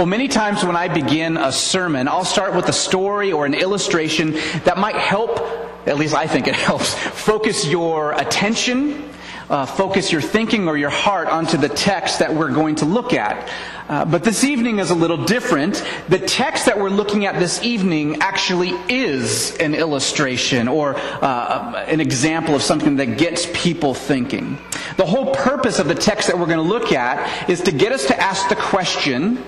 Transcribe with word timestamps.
Well, 0.00 0.06
many 0.06 0.28
times 0.28 0.64
when 0.64 0.76
I 0.76 0.88
begin 0.88 1.36
a 1.36 1.52
sermon, 1.52 2.08
I'll 2.08 2.24
start 2.24 2.54
with 2.54 2.66
a 2.70 2.72
story 2.72 3.32
or 3.32 3.44
an 3.44 3.52
illustration 3.52 4.32
that 4.64 4.78
might 4.78 4.96
help, 4.96 5.40
at 5.86 5.98
least 5.98 6.14
I 6.14 6.26
think 6.26 6.48
it 6.48 6.54
helps, 6.68 6.94
focus 6.94 7.66
your 7.66 8.12
attention, 8.12 9.10
uh, 9.50 9.66
focus 9.66 10.10
your 10.10 10.22
thinking 10.22 10.68
or 10.68 10.78
your 10.78 10.88
heart 10.88 11.28
onto 11.28 11.58
the 11.58 11.68
text 11.68 12.20
that 12.20 12.32
we're 12.32 12.50
going 12.50 12.76
to 12.76 12.86
look 12.86 13.12
at. 13.12 13.52
Uh, 13.90 14.06
but 14.06 14.24
this 14.24 14.42
evening 14.42 14.78
is 14.78 14.88
a 14.88 14.94
little 14.94 15.22
different. 15.26 15.84
The 16.08 16.18
text 16.18 16.64
that 16.64 16.78
we're 16.78 16.88
looking 16.88 17.26
at 17.26 17.38
this 17.38 17.62
evening 17.62 18.22
actually 18.22 18.70
is 18.88 19.54
an 19.58 19.74
illustration 19.74 20.66
or 20.66 20.94
uh, 20.96 21.84
an 21.88 22.00
example 22.00 22.54
of 22.54 22.62
something 22.62 22.96
that 22.96 23.18
gets 23.18 23.46
people 23.52 23.92
thinking. 23.92 24.56
The 24.96 25.04
whole 25.04 25.34
purpose 25.34 25.78
of 25.78 25.88
the 25.88 25.94
text 25.94 26.28
that 26.28 26.38
we're 26.38 26.46
going 26.46 26.56
to 26.56 26.62
look 26.62 26.90
at 26.90 27.50
is 27.50 27.60
to 27.60 27.70
get 27.70 27.92
us 27.92 28.06
to 28.06 28.18
ask 28.18 28.48
the 28.48 28.56
question, 28.56 29.44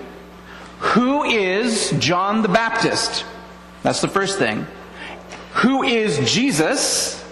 who 0.83 1.23
is 1.23 1.91
John 1.97 2.41
the 2.41 2.49
Baptist? 2.49 3.23
That's 3.83 4.01
the 4.01 4.09
first 4.09 4.37
thing. 4.37 4.67
Who 5.53 5.81
is 5.81 6.19
Jesus? 6.29 7.23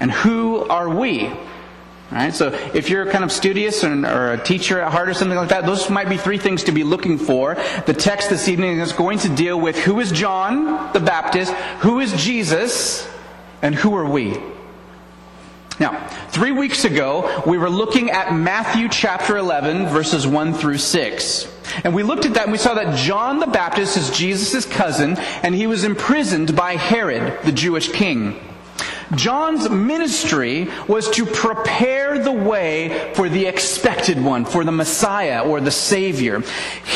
And 0.00 0.10
who 0.10 0.64
are 0.64 0.88
we? 0.88 1.30
Right? 2.10 2.34
So 2.34 2.48
if 2.72 2.88
you're 2.88 3.04
kind 3.10 3.22
of 3.22 3.30
studious 3.30 3.84
or, 3.84 4.06
or, 4.06 4.32
a 4.32 4.42
teacher 4.42 4.80
at 4.80 4.92
heart 4.92 5.10
or 5.10 5.14
something 5.14 5.36
like 5.36 5.50
that, 5.50 5.66
those 5.66 5.90
might 5.90 6.08
be 6.08 6.16
three 6.16 6.38
things 6.38 6.64
to 6.64 6.72
be 6.72 6.84
looking 6.84 7.18
for. 7.18 7.54
The 7.86 7.94
text 7.94 8.30
this 8.30 8.48
evening 8.48 8.78
is 8.78 8.92
going 8.92 9.18
to 9.20 9.28
deal 9.28 9.60
with 9.60 9.78
who 9.78 10.00
is 10.00 10.10
John 10.10 10.92
the 10.94 11.00
Baptist, 11.00 11.52
who 11.80 12.00
is 12.00 12.12
Jesus, 12.14 13.06
and 13.60 13.74
who 13.74 13.94
are 13.94 14.08
we? 14.08 14.38
Now, 15.78 16.06
three 16.28 16.52
weeks 16.52 16.84
ago, 16.84 17.42
we 17.46 17.58
were 17.58 17.70
looking 17.70 18.10
at 18.10 18.34
Matthew 18.34 18.88
chapter 18.88 19.36
11, 19.36 19.86
verses 19.88 20.26
1 20.26 20.54
through 20.54 20.78
6. 20.78 21.61
And 21.84 21.94
we 21.94 22.02
looked 22.02 22.26
at 22.26 22.34
that 22.34 22.44
and 22.44 22.52
we 22.52 22.58
saw 22.58 22.74
that 22.74 22.96
John 22.96 23.40
the 23.40 23.46
Baptist 23.46 23.96
is 23.96 24.10
Jesus' 24.10 24.66
cousin, 24.66 25.16
and 25.42 25.54
he 25.54 25.66
was 25.66 25.84
imprisoned 25.84 26.56
by 26.56 26.76
Herod, 26.76 27.42
the 27.44 27.52
Jewish 27.52 27.90
king. 27.90 28.40
John's 29.14 29.68
ministry 29.68 30.68
was 30.88 31.10
to 31.10 31.26
prepare 31.26 32.18
the 32.18 32.32
way 32.32 33.12
for 33.14 33.28
the 33.28 33.46
expected 33.46 34.22
one, 34.22 34.44
for 34.44 34.64
the 34.64 34.72
Messiah 34.72 35.42
or 35.46 35.60
the 35.60 35.70
Savior. 35.70 36.42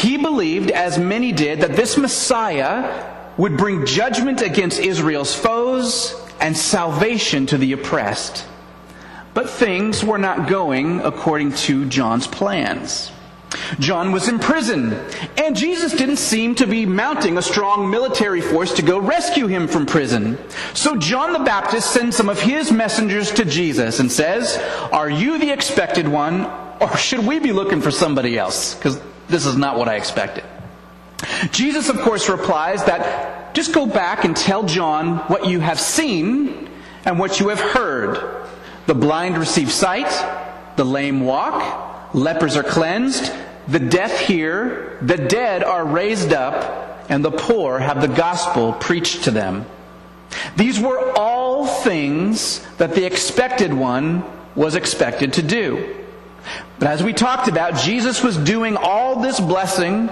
He 0.00 0.16
believed, 0.16 0.70
as 0.70 0.98
many 0.98 1.32
did, 1.32 1.60
that 1.60 1.76
this 1.76 1.98
Messiah 1.98 3.04
would 3.36 3.58
bring 3.58 3.84
judgment 3.84 4.40
against 4.40 4.80
Israel's 4.80 5.34
foes 5.34 6.14
and 6.40 6.56
salvation 6.56 7.44
to 7.46 7.58
the 7.58 7.72
oppressed. 7.72 8.46
But 9.34 9.50
things 9.50 10.02
were 10.02 10.16
not 10.16 10.48
going 10.48 11.00
according 11.00 11.52
to 11.52 11.84
John's 11.84 12.26
plans. 12.26 13.12
John 13.78 14.12
was 14.12 14.28
in 14.28 14.38
prison, 14.38 14.92
and 15.38 15.56
Jesus 15.56 15.92
didn't 15.92 16.16
seem 16.16 16.54
to 16.56 16.66
be 16.66 16.84
mounting 16.84 17.38
a 17.38 17.42
strong 17.42 17.90
military 17.90 18.40
force 18.40 18.72
to 18.74 18.82
go 18.82 18.98
rescue 18.98 19.46
him 19.46 19.66
from 19.68 19.86
prison. 19.86 20.38
So 20.74 20.96
John 20.96 21.32
the 21.32 21.40
Baptist 21.40 21.92
sends 21.92 22.16
some 22.16 22.28
of 22.28 22.40
his 22.40 22.72
messengers 22.72 23.30
to 23.32 23.44
Jesus 23.44 24.00
and 24.00 24.10
says, 24.10 24.58
Are 24.92 25.08
you 25.08 25.38
the 25.38 25.50
expected 25.50 26.08
one, 26.08 26.46
or 26.80 26.96
should 26.96 27.26
we 27.26 27.38
be 27.38 27.52
looking 27.52 27.80
for 27.80 27.90
somebody 27.90 28.38
else? 28.38 28.74
Because 28.74 29.00
this 29.28 29.46
is 29.46 29.56
not 29.56 29.78
what 29.78 29.88
I 29.88 29.96
expected. 29.96 30.44
Jesus, 31.50 31.88
of 31.88 31.98
course, 32.00 32.28
replies 32.28 32.84
that 32.84 33.54
just 33.54 33.72
go 33.72 33.86
back 33.86 34.24
and 34.24 34.36
tell 34.36 34.64
John 34.64 35.18
what 35.28 35.46
you 35.46 35.60
have 35.60 35.80
seen 35.80 36.68
and 37.04 37.18
what 37.18 37.40
you 37.40 37.48
have 37.48 37.60
heard. 37.60 38.46
The 38.86 38.94
blind 38.94 39.38
receive 39.38 39.72
sight, 39.72 40.10
the 40.76 40.84
lame 40.84 41.20
walk, 41.20 41.95
lepers 42.12 42.56
are 42.56 42.62
cleansed, 42.62 43.32
the 43.68 43.80
deaf 43.80 44.20
hear, 44.20 44.98
the 45.02 45.16
dead 45.16 45.64
are 45.64 45.84
raised 45.84 46.32
up, 46.32 47.04
and 47.08 47.24
the 47.24 47.30
poor 47.30 47.78
have 47.78 48.00
the 48.00 48.08
gospel 48.08 48.72
preached 48.72 49.24
to 49.24 49.30
them. 49.30 49.66
These 50.56 50.80
were 50.80 51.12
all 51.16 51.66
things 51.66 52.64
that 52.78 52.94
the 52.94 53.04
expected 53.04 53.72
one 53.72 54.24
was 54.54 54.74
expected 54.74 55.34
to 55.34 55.42
do. 55.42 55.96
But 56.78 56.88
as 56.88 57.02
we 57.02 57.12
talked 57.12 57.48
about, 57.48 57.76
Jesus 57.76 58.22
was 58.22 58.36
doing 58.36 58.76
all 58.76 59.20
this 59.20 59.40
blessing 59.40 60.10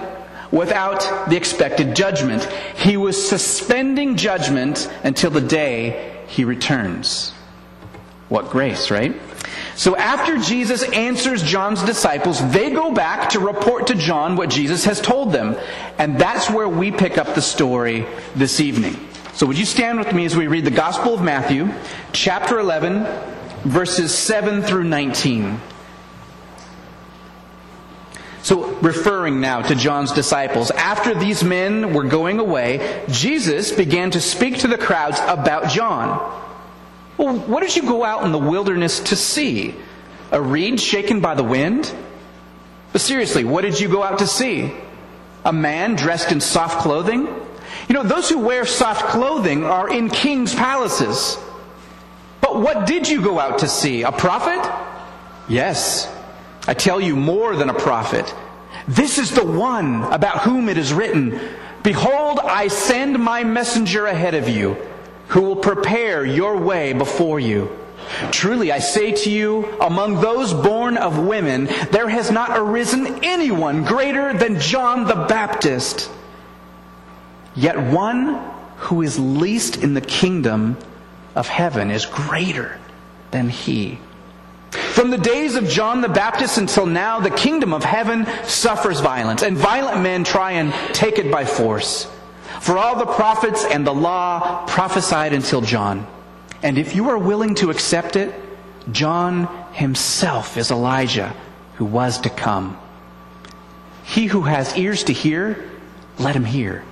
without 0.51 1.29
the 1.29 1.35
expected 1.35 1.95
judgment. 1.95 2.43
He 2.75 2.97
was 2.97 3.29
suspending 3.29 4.15
judgment 4.15 4.91
until 5.03 5.31
the 5.31 5.41
day 5.41 6.23
he 6.27 6.43
returns. 6.43 7.31
What 8.29 8.49
grace, 8.49 8.89
right? 8.89 9.13
So 9.75 9.95
after 9.97 10.37
Jesus 10.37 10.83
answers 10.83 11.43
John's 11.43 11.83
disciples, 11.83 12.45
they 12.51 12.71
go 12.71 12.91
back 12.91 13.29
to 13.31 13.39
report 13.39 13.87
to 13.87 13.95
John 13.95 14.37
what 14.37 14.49
Jesus 14.49 14.85
has 14.85 15.01
told 15.01 15.33
them. 15.33 15.57
And 15.97 16.17
that's 16.17 16.49
where 16.49 16.69
we 16.69 16.91
pick 16.91 17.17
up 17.17 17.35
the 17.35 17.41
story 17.41 18.05
this 18.35 18.59
evening. 18.59 18.95
So 19.33 19.45
would 19.45 19.59
you 19.59 19.65
stand 19.65 19.99
with 19.99 20.13
me 20.13 20.25
as 20.25 20.35
we 20.35 20.47
read 20.47 20.63
the 20.63 20.71
Gospel 20.71 21.13
of 21.13 21.21
Matthew, 21.21 21.69
chapter 22.13 22.57
11, 22.57 23.05
verses 23.65 24.15
7 24.15 24.61
through 24.61 24.83
19. 24.85 25.59
So, 28.43 28.73
referring 28.75 29.41
now 29.41 29.63
to 29.63 29.73
John's 29.73 30.11
disciples, 30.11 30.69
after 30.69 31.15
these 31.15 31.43
men 31.43 31.95
were 31.95 32.03
going 32.03 32.37
away, 32.37 33.03
Jesus 33.09 33.71
began 33.71 34.11
to 34.11 34.21
speak 34.21 34.59
to 34.59 34.67
the 34.67 34.77
crowds 34.77 35.19
about 35.27 35.71
John. 35.71 36.43
Well, 37.17 37.37
what 37.37 37.61
did 37.61 37.75
you 37.75 37.83
go 37.83 38.03
out 38.03 38.23
in 38.23 38.31
the 38.31 38.37
wilderness 38.37 38.99
to 39.01 39.15
see? 39.15 39.75
A 40.31 40.41
reed 40.41 40.79
shaken 40.79 41.21
by 41.21 41.35
the 41.35 41.43
wind? 41.43 41.93
But 42.91 43.01
seriously, 43.01 43.43
what 43.43 43.61
did 43.61 43.79
you 43.79 43.87
go 43.87 44.03
out 44.03 44.19
to 44.19 44.27
see? 44.27 44.71
A 45.45 45.53
man 45.53 45.95
dressed 45.95 46.31
in 46.31 46.41
soft 46.41 46.79
clothing? 46.79 47.27
You 47.87 47.93
know, 47.93 48.03
those 48.03 48.29
who 48.29 48.39
wear 48.39 48.65
soft 48.65 49.05
clothing 49.05 49.63
are 49.63 49.89
in 49.89 50.09
king's 50.09 50.53
palaces. 50.53 51.37
But 52.41 52.61
what 52.61 52.87
did 52.87 53.07
you 53.07 53.21
go 53.21 53.39
out 53.39 53.59
to 53.59 53.67
see? 53.67 54.03
A 54.03 54.11
prophet? 54.11 54.59
Yes. 55.47 56.11
I 56.67 56.73
tell 56.73 56.99
you, 56.99 57.15
more 57.15 57.55
than 57.55 57.69
a 57.69 57.73
prophet. 57.73 58.33
This 58.87 59.17
is 59.17 59.31
the 59.31 59.45
one 59.45 60.03
about 60.03 60.41
whom 60.41 60.69
it 60.69 60.77
is 60.77 60.93
written 60.93 61.39
Behold, 61.83 62.39
I 62.39 62.67
send 62.67 63.19
my 63.19 63.43
messenger 63.43 64.07
ahead 64.07 64.33
of 64.33 64.49
you 64.49 64.75
who 65.27 65.41
will 65.41 65.55
prepare 65.55 66.25
your 66.25 66.57
way 66.57 66.93
before 66.93 67.39
you. 67.39 67.69
Truly, 68.31 68.71
I 68.71 68.79
say 68.79 69.13
to 69.13 69.29
you, 69.29 69.65
among 69.79 70.21
those 70.21 70.53
born 70.53 70.97
of 70.97 71.17
women, 71.17 71.65
there 71.91 72.07
has 72.07 72.31
not 72.31 72.51
arisen 72.57 73.23
anyone 73.23 73.83
greater 73.83 74.33
than 74.33 74.59
John 74.59 75.05
the 75.05 75.15
Baptist. 75.15 76.09
Yet 77.55 77.79
one 77.79 78.39
who 78.77 79.01
is 79.01 79.17
least 79.17 79.77
in 79.77 79.93
the 79.93 80.01
kingdom 80.01 80.77
of 81.33 81.47
heaven 81.47 81.89
is 81.89 82.05
greater 82.05 82.79
than 83.31 83.49
he. 83.49 83.99
From 84.71 85.09
the 85.09 85.17
days 85.17 85.55
of 85.55 85.67
John 85.67 86.01
the 86.01 86.09
Baptist 86.09 86.57
until 86.57 86.85
now, 86.85 87.19
the 87.19 87.29
kingdom 87.29 87.73
of 87.73 87.83
heaven 87.83 88.27
suffers 88.45 88.99
violence, 88.99 89.41
and 89.41 89.57
violent 89.57 90.01
men 90.01 90.23
try 90.23 90.53
and 90.53 90.73
take 90.93 91.17
it 91.17 91.31
by 91.31 91.45
force. 91.45 92.07
For 92.61 92.77
all 92.77 92.97
the 92.97 93.05
prophets 93.05 93.65
and 93.65 93.85
the 93.85 93.93
law 93.93 94.65
prophesied 94.67 95.33
until 95.33 95.61
John. 95.61 96.07
And 96.63 96.77
if 96.77 96.95
you 96.95 97.09
are 97.09 97.17
willing 97.17 97.55
to 97.55 97.69
accept 97.69 98.15
it, 98.15 98.33
John 98.91 99.47
himself 99.73 100.57
is 100.57 100.71
Elijah 100.71 101.35
who 101.75 101.85
was 101.85 102.19
to 102.21 102.29
come. 102.29 102.79
He 104.03 104.25
who 104.25 104.41
has 104.41 104.77
ears 104.77 105.03
to 105.05 105.13
hear, 105.13 105.69
let 106.17 106.35
him 106.35 106.45
hear. 106.45 106.83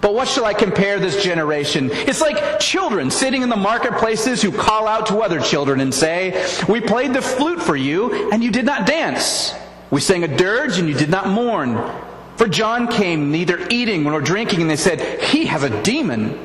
But 0.00 0.14
what 0.14 0.28
shall 0.28 0.44
I 0.44 0.54
compare 0.54 0.98
this 0.98 1.22
generation? 1.22 1.90
It's 1.92 2.20
like 2.20 2.58
children 2.60 3.10
sitting 3.10 3.42
in 3.42 3.48
the 3.48 3.56
marketplaces 3.56 4.42
who 4.42 4.52
call 4.52 4.88
out 4.88 5.06
to 5.06 5.18
other 5.18 5.40
children 5.40 5.80
and 5.80 5.94
say, 5.94 6.44
We 6.68 6.80
played 6.80 7.14
the 7.14 7.22
flute 7.22 7.62
for 7.62 7.76
you, 7.76 8.30
and 8.30 8.42
you 8.42 8.50
did 8.50 8.64
not 8.64 8.86
dance. 8.86 9.54
We 9.90 10.00
sang 10.00 10.24
a 10.24 10.36
dirge, 10.36 10.78
and 10.78 10.88
you 10.88 10.94
did 10.94 11.08
not 11.08 11.28
mourn. 11.28 11.76
For 12.36 12.46
John 12.46 12.88
came 12.88 13.30
neither 13.30 13.66
eating 13.70 14.04
nor 14.04 14.20
drinking, 14.20 14.60
and 14.60 14.70
they 14.70 14.76
said, 14.76 15.22
He 15.22 15.46
has 15.46 15.62
a 15.62 15.82
demon. 15.82 16.38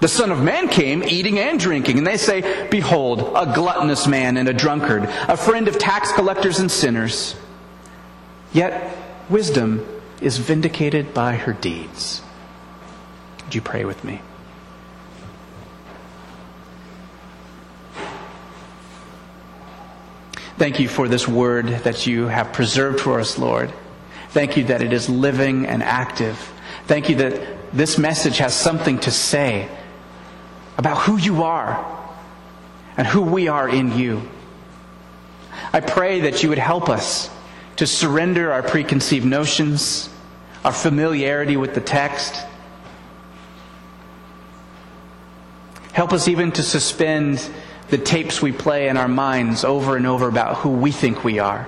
The 0.00 0.08
Son 0.08 0.30
of 0.30 0.42
Man 0.42 0.68
came 0.68 1.02
eating 1.02 1.38
and 1.38 1.58
drinking, 1.58 1.98
and 1.98 2.06
they 2.06 2.16
say, 2.16 2.68
Behold, 2.68 3.32
a 3.34 3.52
gluttonous 3.54 4.06
man 4.06 4.36
and 4.36 4.48
a 4.48 4.54
drunkard, 4.54 5.04
a 5.04 5.36
friend 5.36 5.68
of 5.68 5.78
tax 5.78 6.12
collectors 6.12 6.58
and 6.58 6.70
sinners. 6.70 7.36
Yet 8.52 8.96
wisdom 9.28 9.86
is 10.20 10.38
vindicated 10.38 11.12
by 11.12 11.34
her 11.34 11.52
deeds. 11.52 12.22
Would 13.44 13.54
you 13.54 13.60
pray 13.60 13.84
with 13.84 14.02
me? 14.04 14.20
Thank 20.58 20.80
you 20.80 20.88
for 20.88 21.06
this 21.06 21.28
word 21.28 21.66
that 21.84 22.06
you 22.06 22.28
have 22.28 22.54
preserved 22.54 23.00
for 23.00 23.20
us, 23.20 23.36
Lord. 23.38 23.70
Thank 24.36 24.58
you 24.58 24.64
that 24.64 24.82
it 24.82 24.92
is 24.92 25.08
living 25.08 25.64
and 25.64 25.82
active. 25.82 26.36
Thank 26.84 27.08
you 27.08 27.16
that 27.16 27.72
this 27.72 27.96
message 27.96 28.36
has 28.36 28.54
something 28.54 28.98
to 28.98 29.10
say 29.10 29.66
about 30.76 30.98
who 30.98 31.16
you 31.16 31.44
are 31.44 31.82
and 32.98 33.06
who 33.06 33.22
we 33.22 33.48
are 33.48 33.66
in 33.66 33.96
you. 33.96 34.28
I 35.72 35.80
pray 35.80 36.20
that 36.20 36.42
you 36.42 36.50
would 36.50 36.58
help 36.58 36.90
us 36.90 37.30
to 37.76 37.86
surrender 37.86 38.52
our 38.52 38.62
preconceived 38.62 39.24
notions, 39.24 40.10
our 40.66 40.72
familiarity 40.74 41.56
with 41.56 41.74
the 41.74 41.80
text. 41.80 42.34
Help 45.94 46.12
us 46.12 46.28
even 46.28 46.52
to 46.52 46.62
suspend 46.62 47.48
the 47.88 47.96
tapes 47.96 48.42
we 48.42 48.52
play 48.52 48.88
in 48.88 48.98
our 48.98 49.08
minds 49.08 49.64
over 49.64 49.96
and 49.96 50.06
over 50.06 50.28
about 50.28 50.56
who 50.56 50.68
we 50.68 50.92
think 50.92 51.24
we 51.24 51.38
are. 51.38 51.66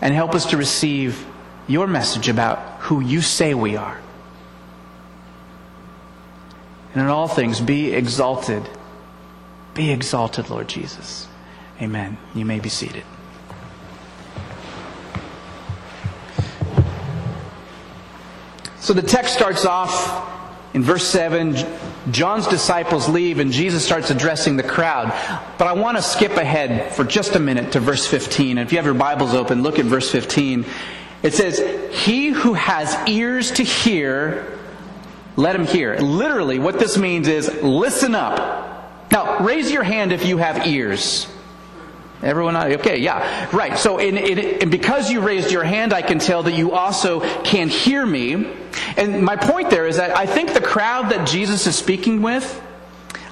And 0.00 0.14
help 0.14 0.34
us 0.34 0.46
to 0.46 0.56
receive 0.56 1.26
your 1.66 1.86
message 1.86 2.28
about 2.28 2.58
who 2.80 3.00
you 3.00 3.22
say 3.22 3.54
we 3.54 3.76
are. 3.76 3.98
And 6.92 7.02
in 7.02 7.08
all 7.08 7.26
things, 7.26 7.60
be 7.60 7.92
exalted. 7.92 8.62
Be 9.74 9.90
exalted, 9.90 10.50
Lord 10.50 10.68
Jesus. 10.68 11.26
Amen. 11.82 12.16
You 12.34 12.44
may 12.44 12.60
be 12.60 12.68
seated. 12.68 13.04
So 18.78 18.92
the 18.92 19.02
text 19.02 19.34
starts 19.34 19.64
off 19.64 20.30
in 20.74 20.82
verse 20.82 21.06
7. 21.06 21.56
John's 22.10 22.46
disciples 22.46 23.08
leave 23.08 23.38
and 23.38 23.50
Jesus 23.50 23.84
starts 23.84 24.10
addressing 24.10 24.56
the 24.56 24.62
crowd. 24.62 25.08
But 25.56 25.66
I 25.66 25.72
want 25.72 25.96
to 25.96 26.02
skip 26.02 26.32
ahead 26.32 26.92
for 26.92 27.02
just 27.02 27.34
a 27.34 27.40
minute 27.40 27.72
to 27.72 27.80
verse 27.80 28.06
15. 28.06 28.58
And 28.58 28.66
if 28.66 28.72
you 28.72 28.78
have 28.78 28.84
your 28.84 28.94
Bibles 28.94 29.34
open, 29.34 29.62
look 29.62 29.78
at 29.78 29.86
verse 29.86 30.10
15. 30.10 30.66
It 31.24 31.32
says, 31.32 31.58
He 32.04 32.28
who 32.28 32.52
has 32.52 32.96
ears 33.08 33.50
to 33.52 33.64
hear, 33.64 34.58
let 35.36 35.56
him 35.56 35.66
hear. 35.66 35.96
Literally, 35.96 36.58
what 36.60 36.78
this 36.78 36.96
means 36.96 37.26
is 37.26 37.50
listen 37.62 38.14
up. 38.14 39.10
Now, 39.10 39.38
raise 39.40 39.72
your 39.72 39.82
hand 39.82 40.12
if 40.12 40.26
you 40.26 40.36
have 40.36 40.66
ears. 40.66 41.26
Everyone, 42.22 42.56
okay, 42.56 42.98
yeah, 42.98 43.48
right. 43.54 43.76
So, 43.78 43.98
in, 43.98 44.16
in, 44.16 44.38
and 44.62 44.70
because 44.70 45.10
you 45.10 45.20
raised 45.20 45.50
your 45.50 45.64
hand, 45.64 45.92
I 45.92 46.02
can 46.02 46.18
tell 46.18 46.42
that 46.44 46.54
you 46.54 46.72
also 46.72 47.20
can 47.42 47.68
hear 47.68 48.04
me. 48.04 48.46
And 48.96 49.22
my 49.22 49.36
point 49.36 49.70
there 49.70 49.86
is 49.86 49.96
that 49.96 50.16
I 50.16 50.26
think 50.26 50.52
the 50.52 50.60
crowd 50.60 51.10
that 51.10 51.26
Jesus 51.26 51.66
is 51.66 51.76
speaking 51.76 52.22
with, 52.22 52.62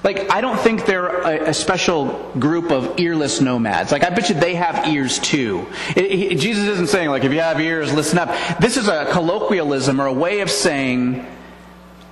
like, 0.03 0.29
I 0.29 0.41
don't 0.41 0.59
think 0.59 0.85
they're 0.85 1.07
a, 1.07 1.49
a 1.49 1.53
special 1.53 2.31
group 2.37 2.71
of 2.71 2.99
earless 2.99 3.39
nomads. 3.39 3.91
Like, 3.91 4.03
I 4.03 4.09
bet 4.09 4.29
you 4.29 4.35
they 4.35 4.55
have 4.55 4.87
ears 4.87 5.19
too. 5.19 5.65
It, 5.95 6.05
it, 6.33 6.39
Jesus 6.39 6.65
isn't 6.65 6.89
saying, 6.89 7.09
like, 7.09 7.23
if 7.23 7.31
you 7.31 7.39
have 7.39 7.59
ears, 7.59 7.93
listen 7.93 8.19
up. 8.19 8.59
This 8.59 8.77
is 8.77 8.87
a 8.87 9.07
colloquialism 9.11 10.01
or 10.01 10.07
a 10.07 10.13
way 10.13 10.41
of 10.41 10.51
saying, 10.51 11.25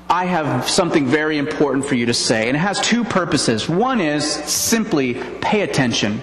I 0.10 0.26
have 0.26 0.70
something 0.70 1.06
very 1.06 1.38
important 1.38 1.86
for 1.86 1.96
you 1.96 2.08
to 2.08 2.14
say. 2.14 2.48
And 2.48 2.58
it 2.58 2.60
has 2.60 2.80
two 2.82 3.04
purposes. 3.04 3.70
One 3.70 4.02
is 4.02 4.26
simply 4.26 5.14
pay 5.42 5.62
attention. 5.62 6.22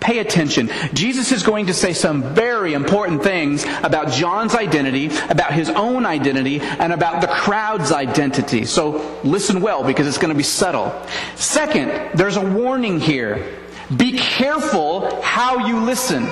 Pay 0.00 0.18
attention. 0.18 0.70
Jesus 0.94 1.30
is 1.30 1.42
going 1.42 1.66
to 1.66 1.74
say 1.74 1.92
some 1.92 2.34
very 2.34 2.72
important 2.72 3.22
things 3.22 3.64
about 3.82 4.10
John's 4.10 4.54
identity, 4.54 5.10
about 5.28 5.52
his 5.52 5.68
own 5.68 6.06
identity, 6.06 6.60
and 6.60 6.92
about 6.92 7.20
the 7.20 7.26
crowd's 7.26 7.92
identity. 7.92 8.64
So 8.64 9.20
listen 9.22 9.60
well 9.60 9.84
because 9.84 10.06
it's 10.06 10.16
going 10.16 10.32
to 10.32 10.36
be 10.36 10.42
subtle. 10.42 10.90
Second, 11.36 12.18
there's 12.18 12.36
a 12.36 12.44
warning 12.44 12.98
here. 12.98 13.58
Be 13.94 14.12
careful 14.16 15.22
how 15.22 15.66
you 15.66 15.80
listen. 15.80 16.26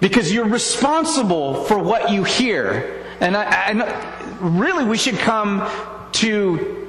Because 0.00 0.32
you're 0.32 0.48
responsible 0.48 1.64
for 1.64 1.78
what 1.78 2.10
you 2.10 2.24
hear. 2.24 3.04
And 3.20 3.36
I, 3.36 4.36
really, 4.40 4.84
we 4.84 4.96
should 4.96 5.18
come 5.18 5.68
to 6.12 6.87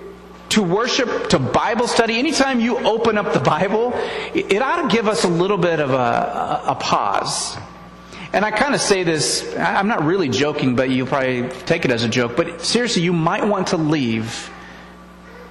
to 0.50 0.64
worship, 0.64 1.30
to 1.30 1.40
Bible 1.40 1.88
study, 1.88 2.18
anytime 2.18 2.60
you 2.60 2.78
open 2.78 3.18
up 3.18 3.34
the 3.34 3.40
Bible, 3.40 3.94
it 4.34 4.62
ought 4.62 4.90
to 4.90 4.96
give 4.96 5.08
us 5.08 5.24
a 5.24 5.28
little 5.28 5.58
bit 5.58 5.80
of 5.80 5.92
a, 5.92 6.62
a 6.66 6.78
pause. 6.80 7.58
And 8.34 8.46
I 8.46 8.52
kind 8.52 8.76
of 8.76 8.82
say 8.82 9.04
this, 9.04 9.56
I'm 9.58 9.88
not 9.88 10.04
really 10.04 10.30
joking, 10.30 10.76
but 10.76 10.90
you'll 10.90 11.08
probably 11.08 11.50
take 11.66 11.86
it 11.86 11.92
as 11.92 12.04
a 12.04 12.10
joke, 12.10 12.36
but 12.36 12.62
seriously, 12.62 13.02
you 13.02 13.14
might 13.14 13.46
want 13.46 13.68
to 13.68 13.78
leave 13.78 14.50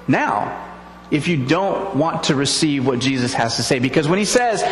now 0.06 0.66
if 1.10 1.26
you 1.26 1.44
don't 1.44 1.96
want 1.96 2.24
to 2.24 2.34
receive 2.34 2.86
what 2.86 2.98
Jesus 2.98 3.32
has 3.34 3.56
to 3.56 3.62
say. 3.62 3.78
Because 3.78 4.08
when 4.08 4.18
he 4.18 4.24
says, 4.24 4.62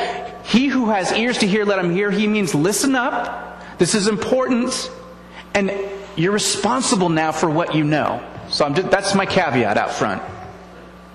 He 0.44 0.66
who 0.66 0.90
has 0.90 1.12
ears 1.12 1.38
to 1.38 1.46
hear, 1.46 1.64
let 1.64 1.78
him 1.78 1.90
hear, 1.90 2.10
he 2.10 2.26
means 2.26 2.54
listen 2.54 2.94
up. 2.94 3.78
This 3.78 3.94
is 3.94 4.06
important. 4.06 4.90
And 5.54 5.72
you're 6.16 6.32
responsible 6.32 7.08
now 7.08 7.32
for 7.32 7.48
what 7.50 7.74
you 7.74 7.84
know. 7.84 8.22
So 8.48 8.64
I'm 8.64 8.74
just, 8.74 8.90
that's 8.90 9.14
my 9.14 9.26
caveat 9.26 9.76
out 9.76 9.92
front. 9.92 10.22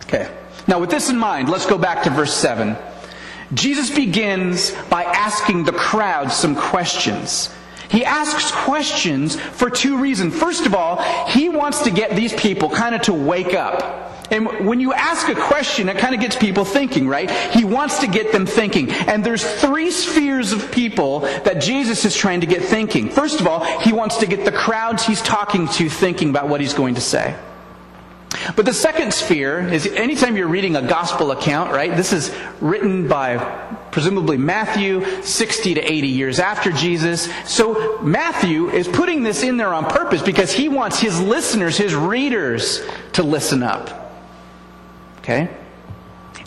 Okay. 0.03 0.29
Now, 0.67 0.79
with 0.79 0.89
this 0.89 1.09
in 1.09 1.17
mind, 1.17 1.49
let's 1.49 1.65
go 1.65 1.77
back 1.77 2.03
to 2.03 2.09
verse 2.09 2.33
7. 2.33 2.75
Jesus 3.53 3.89
begins 3.93 4.71
by 4.89 5.03
asking 5.03 5.65
the 5.65 5.71
crowd 5.71 6.31
some 6.31 6.55
questions. 6.55 7.49
He 7.91 8.05
asks 8.05 8.51
questions 8.51 9.35
for 9.35 9.69
two 9.69 9.97
reasons. 9.97 10.33
First 10.33 10.65
of 10.65 10.73
all, 10.73 11.01
he 11.27 11.49
wants 11.49 11.81
to 11.81 11.91
get 11.91 12.15
these 12.15 12.33
people 12.33 12.69
kind 12.69 12.95
of 12.95 13.01
to 13.03 13.13
wake 13.13 13.53
up. 13.53 14.07
And 14.31 14.65
when 14.65 14.79
you 14.79 14.93
ask 14.93 15.27
a 15.27 15.35
question, 15.35 15.89
it 15.89 15.97
kind 15.97 16.15
of 16.15 16.21
gets 16.21 16.37
people 16.37 16.63
thinking, 16.63 17.05
right? 17.05 17.29
He 17.51 17.65
wants 17.65 17.99
to 17.99 18.07
get 18.07 18.31
them 18.31 18.45
thinking. 18.45 18.89
And 18.89 19.25
there's 19.25 19.43
three 19.43 19.91
spheres 19.91 20.53
of 20.53 20.71
people 20.71 21.19
that 21.19 21.61
Jesus 21.61 22.05
is 22.05 22.15
trying 22.15 22.39
to 22.39 22.47
get 22.47 22.63
thinking. 22.63 23.09
First 23.09 23.41
of 23.41 23.47
all, 23.47 23.65
he 23.81 23.91
wants 23.91 24.17
to 24.19 24.25
get 24.25 24.45
the 24.45 24.51
crowds 24.53 25.05
he's 25.05 25.21
talking 25.21 25.67
to 25.67 25.89
thinking 25.89 26.29
about 26.29 26.47
what 26.47 26.61
he's 26.61 26.73
going 26.73 26.95
to 26.95 27.01
say. 27.01 27.35
But 28.55 28.65
the 28.65 28.73
second 28.73 29.13
sphere 29.13 29.59
is 29.59 29.85
anytime 29.85 30.37
you're 30.37 30.47
reading 30.47 30.75
a 30.75 30.81
gospel 30.81 31.31
account, 31.31 31.71
right? 31.71 31.95
This 31.95 32.13
is 32.13 32.33
written 32.61 33.07
by 33.07 33.37
presumably 33.91 34.37
Matthew 34.37 35.21
60 35.21 35.73
to 35.73 35.81
80 35.81 36.07
years 36.07 36.39
after 36.39 36.71
Jesus. 36.71 37.29
So 37.45 37.99
Matthew 38.01 38.69
is 38.69 38.87
putting 38.87 39.23
this 39.23 39.43
in 39.43 39.57
there 39.57 39.73
on 39.73 39.85
purpose 39.85 40.21
because 40.21 40.53
he 40.53 40.69
wants 40.69 40.99
his 40.99 41.19
listeners, 41.19 41.75
his 41.75 41.93
readers 41.93 42.81
to 43.13 43.23
listen 43.23 43.63
up. 43.63 44.13
Okay? 45.19 45.49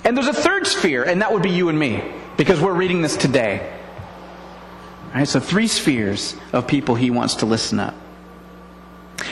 And 0.05 0.17
there's 0.17 0.29
a 0.29 0.33
third 0.33 0.67
sphere, 0.67 1.05
and 1.05 1.21
that 1.23 1.33
would 1.33 1.43
be 1.43 1.51
you 1.51 1.69
and 1.69 1.79
me, 1.79 2.03
because 2.37 2.61
we're 2.61 2.75
reading 2.75 3.03
this 3.03 3.17
today. 3.17 3.73
All 5.09 5.21
right, 5.21 5.29
so 5.29 5.39
three 5.39 5.67
spheres 5.67 6.35
of 6.53 6.67
people 6.67 6.95
he 6.95 7.11
wants 7.11 7.37
to 7.37 7.47
listen 7.47 7.79
up. 7.79 7.95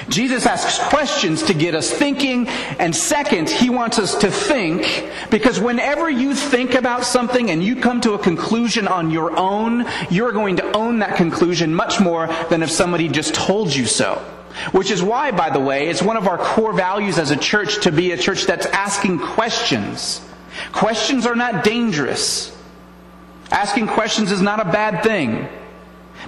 Jesus 0.09 0.47
asks 0.47 0.79
questions 0.89 1.43
to 1.45 1.55
get 1.55 1.75
us 1.75 1.91
thinking, 1.91 2.49
and 2.79 2.95
second, 2.95 3.51
he 3.51 3.71
wants 3.71 3.99
us 3.99 4.17
to 4.17 4.31
think, 4.31 5.11
because 5.31 5.61
whenever 5.61 6.09
you 6.09 6.35
think 6.35 6.75
about 6.75 7.05
something 7.05 7.51
and 7.51 7.63
you 7.63 7.77
come 7.77 8.01
to 8.03 8.15
a 8.15 8.19
conclusion 8.19 8.89
on 8.89 9.11
your 9.11 9.37
own, 9.37 9.87
you're 10.11 10.33
going 10.33 10.57
to 10.57 10.77
own 10.77 11.01
that 11.01 11.17
conclusion 11.17 11.75
much 11.75 12.01
more 12.01 12.27
than 12.49 12.63
if 12.63 12.71
somebody 12.71 13.09
just 13.09 13.35
told 13.35 13.75
you 13.75 13.87
so. 13.87 14.15
Which 14.73 14.91
is 14.91 15.03
why, 15.03 15.31
by 15.31 15.51
the 15.51 15.61
way, 15.61 15.89
it's 15.89 16.03
one 16.03 16.17
of 16.17 16.29
our 16.29 16.39
core 16.39 16.73
values 16.73 17.19
as 17.19 17.31
a 17.31 17.37
church 17.37 17.83
to 17.85 17.93
be 17.93 18.13
a 18.13 18.19
church 18.19 18.45
that's 18.45 18.67
asking 18.67 19.19
questions. 19.19 20.21
Questions 20.73 21.27
are 21.27 21.37
not 21.37 21.65
dangerous. 21.65 22.55
Asking 23.51 23.87
questions 23.87 24.31
is 24.31 24.43
not 24.43 24.61
a 24.61 24.65
bad 24.65 25.03
thing. 25.03 25.49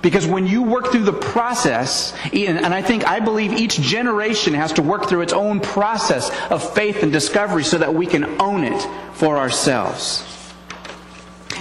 Because 0.05 0.27
when 0.27 0.47
you 0.47 0.63
work 0.63 0.93
through 0.93 1.05
the 1.05 1.15
process, 1.15 2.13
and 2.31 2.67
I 2.67 2.83
think, 2.83 3.07
I 3.09 3.21
believe 3.21 3.55
each 3.55 3.81
generation 3.81 4.53
has 4.53 4.75
to 4.75 4.83
work 4.83 5.09
through 5.09 5.23
its 5.23 5.33
own 5.33 5.61
process 5.61 6.31
of 6.51 6.75
faith 6.75 7.03
and 7.03 7.11
discovery 7.11 7.65
so 7.65 7.79
that 7.79 7.95
we 7.95 8.05
can 8.05 8.39
own 8.39 8.65
it 8.65 8.87
for 9.15 9.39
ourselves. 9.39 10.23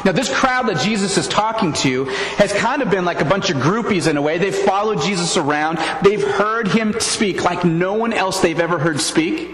Now, 0.04 0.12
this 0.12 0.28
crowd 0.28 0.68
that 0.68 0.82
Jesus 0.82 1.18
is 1.18 1.30
talking 1.30 1.72
to 1.72 2.04
has 2.36 2.52
kind 2.52 2.82
of 2.82 2.90
been 2.90 3.06
like 3.06 3.22
a 3.22 3.26
bunch 3.26 3.50
of 3.50 3.56
groupies 3.58 4.10
in 4.10 4.18
a 4.18 4.22
way. 4.22 4.38
They've 4.38 4.54
followed 4.54 5.00
Jesus 5.00 5.38
around. 5.38 5.80
They've 6.04 6.22
heard 6.22 6.68
him 6.68 7.00
speak 7.00 7.46
like 7.46 7.64
no 7.64 7.94
one 7.94 8.12
else 8.12 8.42
they've 8.42 8.60
ever 8.60 8.78
heard 8.78 9.00
speak. 9.00 9.53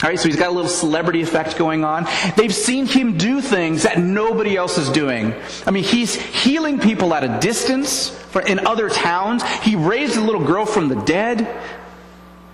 All 0.00 0.08
right, 0.08 0.18
so 0.18 0.28
he's 0.28 0.36
got 0.36 0.48
a 0.48 0.52
little 0.52 0.70
celebrity 0.70 1.22
effect 1.22 1.56
going 1.56 1.84
on. 1.84 2.06
They've 2.36 2.54
seen 2.54 2.86
him 2.86 3.18
do 3.18 3.40
things 3.40 3.82
that 3.82 3.98
nobody 3.98 4.56
else 4.56 4.78
is 4.78 4.90
doing. 4.90 5.34
I 5.66 5.72
mean, 5.72 5.82
he's 5.82 6.14
healing 6.14 6.78
people 6.78 7.12
at 7.14 7.24
a 7.24 7.40
distance 7.40 8.16
in 8.46 8.64
other 8.64 8.90
towns. 8.90 9.42
He 9.62 9.74
raised 9.74 10.16
a 10.16 10.20
little 10.20 10.44
girl 10.44 10.66
from 10.66 10.88
the 10.88 11.02
dead. 11.02 11.48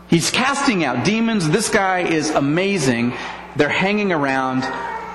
He's 0.09 0.31
casting 0.31 0.85
out 0.85 1.05
demons. 1.05 1.51
This 1.51 1.69
guy 1.69 2.01
is 2.01 2.31
amazing. 2.31 3.13
They're 3.57 3.69
hanging 3.69 4.11
around. 4.11 4.63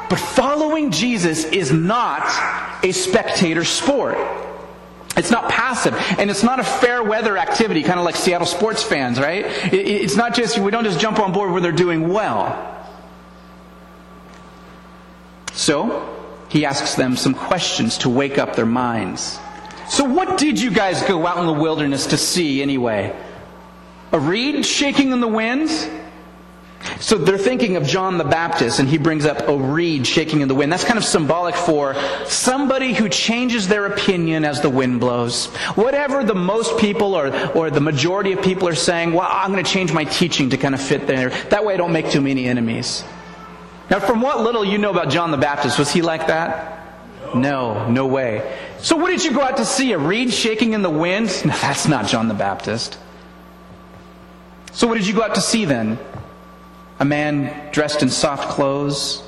But 0.07 0.19
following 0.19 0.91
Jesus 0.91 1.45
is 1.45 1.71
not 1.71 2.21
a 2.83 2.91
spectator 2.91 3.63
sport. 3.63 4.17
It's 5.19 5.31
not 5.31 5.49
passive, 5.49 5.93
and 6.17 6.31
it's 6.31 6.43
not 6.43 6.61
a 6.61 6.63
fair 6.63 7.03
weather 7.03 7.37
activity, 7.37 7.83
kind 7.83 7.99
of 7.99 8.05
like 8.05 8.15
Seattle 8.15 8.47
sports 8.47 8.81
fans, 8.81 9.19
right? 9.19 9.43
It's 9.73 10.15
not 10.15 10.33
just, 10.33 10.57
we 10.57 10.71
don't 10.71 10.85
just 10.85 10.97
jump 10.97 11.19
on 11.19 11.33
board 11.33 11.51
when 11.51 11.61
they're 11.61 11.73
doing 11.73 12.07
well. 12.07 12.87
So, 15.51 16.15
he 16.47 16.65
asks 16.65 16.95
them 16.95 17.17
some 17.17 17.33
questions 17.33 17.97
to 17.99 18.09
wake 18.09 18.37
up 18.37 18.55
their 18.55 18.65
minds. 18.65 19.37
So, 19.89 20.05
what 20.05 20.37
did 20.37 20.61
you 20.61 20.71
guys 20.71 21.03
go 21.03 21.27
out 21.27 21.37
in 21.39 21.47
the 21.47 21.61
wilderness 21.61 22.07
to 22.07 22.17
see 22.17 22.61
anyway? 22.61 23.13
A 24.13 24.19
reed 24.19 24.65
shaking 24.65 25.11
in 25.11 25.19
the 25.19 25.27
wind? 25.27 25.69
So 26.99 27.17
they're 27.17 27.37
thinking 27.37 27.75
of 27.75 27.85
John 27.85 28.17
the 28.17 28.23
Baptist, 28.23 28.79
and 28.79 28.87
he 28.87 28.97
brings 28.97 29.25
up 29.25 29.47
a 29.47 29.57
reed 29.57 30.07
shaking 30.07 30.41
in 30.41 30.47
the 30.47 30.55
wind. 30.55 30.71
That's 30.71 30.83
kind 30.83 30.97
of 30.97 31.03
symbolic 31.03 31.55
for 31.55 31.95
somebody 32.25 32.93
who 32.93 33.09
changes 33.09 33.67
their 33.67 33.85
opinion 33.85 34.45
as 34.45 34.61
the 34.61 34.69
wind 34.69 34.99
blows. 34.99 35.47
Whatever 35.75 36.23
the 36.23 36.35
most 36.35 36.77
people 36.77 37.15
or, 37.15 37.33
or 37.51 37.69
the 37.69 37.81
majority 37.81 38.31
of 38.31 38.41
people 38.41 38.67
are 38.67 38.75
saying, 38.75 39.13
well, 39.13 39.27
I'm 39.29 39.51
going 39.51 39.63
to 39.63 39.69
change 39.69 39.93
my 39.93 40.05
teaching 40.05 40.49
to 40.51 40.57
kind 40.57 40.73
of 40.73 40.81
fit 40.81 41.07
there. 41.07 41.29
That 41.49 41.65
way 41.65 41.73
I 41.73 41.77
don't 41.77 41.93
make 41.93 42.09
too 42.09 42.21
many 42.21 42.47
enemies. 42.47 43.03
Now, 43.89 43.99
from 43.99 44.21
what 44.21 44.41
little 44.41 44.63
you 44.63 44.77
know 44.77 44.91
about 44.91 45.09
John 45.09 45.31
the 45.31 45.37
Baptist, 45.37 45.79
was 45.79 45.91
he 45.91 46.01
like 46.01 46.27
that? 46.27 46.79
No, 47.35 47.89
no 47.89 48.07
way. 48.07 48.57
So 48.79 48.95
what 48.95 49.09
did 49.09 49.23
you 49.23 49.31
go 49.31 49.41
out 49.41 49.57
to 49.57 49.65
see? 49.65 49.91
A 49.91 49.97
reed 49.97 50.31
shaking 50.33 50.73
in 50.73 50.81
the 50.81 50.89
wind? 50.89 51.29
No, 51.45 51.53
that's 51.53 51.87
not 51.87 52.07
John 52.07 52.27
the 52.27 52.33
Baptist. 52.33 52.97
So 54.71 54.87
what 54.87 54.95
did 54.95 55.07
you 55.07 55.13
go 55.13 55.23
out 55.23 55.35
to 55.35 55.41
see 55.41 55.65
then? 55.65 55.97
A 56.99 57.05
man 57.05 57.71
dressed 57.71 58.03
in 58.03 58.09
soft 58.09 58.49
clothes? 58.49 59.23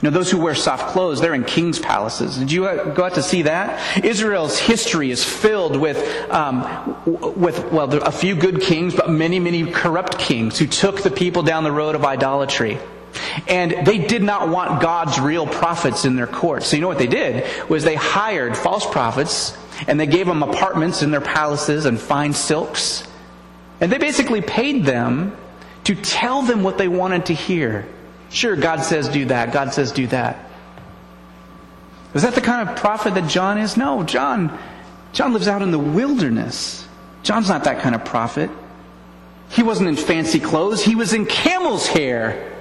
You 0.00 0.10
know, 0.10 0.18
those 0.18 0.30
who 0.30 0.38
wear 0.38 0.54
soft 0.54 0.88
clothes, 0.92 1.20
they're 1.20 1.34
in 1.34 1.44
king's 1.44 1.78
palaces. 1.78 2.36
Did 2.36 2.52
you 2.52 2.62
go 2.94 3.04
out 3.04 3.14
to 3.14 3.22
see 3.22 3.42
that? 3.42 4.04
Israel's 4.04 4.58
history 4.58 5.10
is 5.10 5.24
filled 5.24 5.76
with, 5.76 5.98
um, 6.30 6.96
with 7.06 7.72
well, 7.72 7.90
a 8.02 8.12
few 8.12 8.34
good 8.34 8.60
kings, 8.60 8.94
but 8.94 9.08
many, 9.08 9.38
many 9.38 9.70
corrupt 9.70 10.18
kings 10.18 10.58
who 10.58 10.66
took 10.66 11.02
the 11.02 11.10
people 11.10 11.42
down 11.42 11.64
the 11.64 11.72
road 11.72 11.94
of 11.94 12.04
idolatry. 12.04 12.78
And 13.48 13.86
they 13.86 13.98
did 13.98 14.22
not 14.22 14.48
want 14.48 14.82
God's 14.82 15.18
real 15.18 15.46
prophets 15.46 16.04
in 16.04 16.16
their 16.16 16.26
court. 16.26 16.64
So 16.64 16.76
you 16.76 16.82
know 16.82 16.88
what 16.88 16.98
they 16.98 17.06
did 17.06 17.46
was 17.70 17.84
they 17.84 17.94
hired 17.94 18.56
false 18.56 18.84
prophets 18.86 19.56
and 19.86 19.98
they 19.98 20.06
gave 20.06 20.26
them 20.26 20.42
apartments 20.42 21.02
in 21.02 21.10
their 21.10 21.20
palaces 21.20 21.86
and 21.86 21.98
fine 21.98 22.32
silks. 22.32 23.04
And 23.80 23.90
they 23.90 23.98
basically 23.98 24.40
paid 24.40 24.84
them 24.84 25.36
to 25.84 25.94
tell 25.94 26.42
them 26.42 26.62
what 26.62 26.78
they 26.78 26.88
wanted 26.88 27.26
to 27.26 27.34
hear. 27.34 27.86
Sure, 28.30 28.56
God 28.56 28.82
says 28.82 29.08
do 29.08 29.26
that. 29.26 29.52
God 29.52 29.72
says 29.72 29.92
do 29.92 30.06
that. 30.08 30.50
Is 32.14 32.22
that 32.22 32.34
the 32.34 32.40
kind 32.40 32.68
of 32.68 32.76
prophet 32.76 33.14
that 33.14 33.28
John 33.28 33.58
is? 33.58 33.76
No, 33.76 34.02
John 34.02 34.56
John 35.12 35.32
lives 35.32 35.46
out 35.46 35.62
in 35.62 35.70
the 35.70 35.78
wilderness. 35.78 36.86
John's 37.22 37.48
not 37.48 37.64
that 37.64 37.80
kind 37.80 37.94
of 37.94 38.04
prophet. 38.04 38.50
He 39.48 39.62
wasn't 39.62 39.88
in 39.88 39.96
fancy 39.96 40.40
clothes. 40.40 40.84
He 40.84 40.96
was 40.96 41.12
in 41.12 41.26
camel's 41.26 41.86
hair 41.86 42.52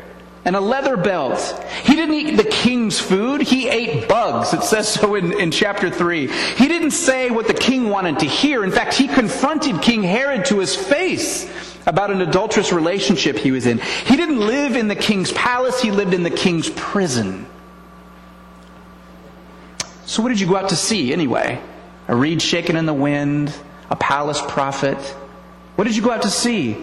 and 0.46 0.56
a 0.56 0.60
leather 0.60 0.96
belt. 0.96 1.40
He 1.84 1.96
didn't 1.96 2.14
eat 2.14 2.38
the 2.38 2.44
king's 2.44 3.00
food. 3.00 3.42
He 3.42 3.68
ate 3.68 4.08
bugs. 4.08 4.54
It 4.54 4.62
says 4.64 4.88
so 4.88 5.16
in, 5.16 5.34
in 5.40 5.50
chapter 5.50 5.90
3. 5.90 6.28
He 6.28 6.68
didn't 6.68 6.92
say 6.92 7.32
what 7.32 7.48
the 7.48 7.54
king 7.56 7.90
wanted 7.90 8.20
to 8.20 8.26
hear. 8.28 8.64
In 8.64 8.72
fact, 8.72 8.94
he 8.94 9.08
confronted 9.08 9.82
King 9.82 10.04
Herod 10.04 10.46
to 10.46 10.60
his 10.60 10.76
face 10.76 11.50
about 11.86 12.12
an 12.12 12.22
adulterous 12.22 12.72
relationship 12.72 13.38
he 13.38 13.52
was 13.52 13.66
in. 13.66 13.80
He 13.80 14.16
didn't 14.16 14.40
live 14.40 14.76
in 14.76 14.88
the 14.88 14.96
king's 14.96 15.32
palace. 15.32 15.82
He 15.82 15.92
lived 15.92 16.14
in 16.14 16.24
the 16.24 16.30
king's 16.30 16.70
prison. 16.70 17.46
So 20.06 20.22
what 20.22 20.30
did 20.30 20.40
you 20.40 20.48
go 20.48 20.56
out 20.56 20.70
to 20.70 20.76
see 20.76 21.14
anyway? 21.14 21.62
A 22.08 22.16
reed 22.16 22.42
shaken 22.42 22.76
in 22.76 22.86
the 22.86 22.94
wind? 22.94 23.54
A 23.90 23.96
palace 23.96 24.42
prophet? 24.48 24.98
What 25.76 25.86
did 25.86 25.96
you 25.96 26.02
go 26.02 26.12
out 26.12 26.24
to 26.24 26.30
see? 26.30 26.78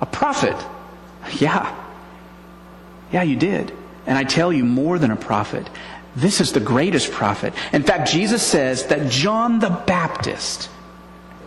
A 0.00 0.06
prophet. 0.06 0.56
Yeah. 1.38 1.74
Yeah, 3.12 3.22
you 3.22 3.36
did. 3.36 3.72
And 4.06 4.18
I 4.18 4.24
tell 4.24 4.52
you, 4.52 4.64
more 4.64 4.98
than 4.98 5.10
a 5.10 5.16
prophet. 5.16 5.68
This 6.16 6.40
is 6.40 6.52
the 6.52 6.60
greatest 6.60 7.12
prophet. 7.12 7.54
In 7.72 7.82
fact, 7.82 8.10
Jesus 8.10 8.42
says 8.42 8.86
that 8.86 9.10
John 9.10 9.60
the 9.60 9.70
Baptist 9.70 10.68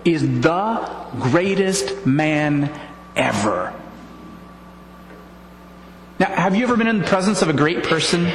is 0.05 0.21
the 0.41 0.89
greatest 1.19 2.05
man 2.05 2.71
ever. 3.15 3.73
Now, 6.19 6.27
have 6.27 6.55
you 6.55 6.63
ever 6.63 6.77
been 6.77 6.87
in 6.87 6.99
the 6.99 7.07
presence 7.07 7.41
of 7.41 7.49
a 7.49 7.53
great 7.53 7.83
person? 7.83 8.31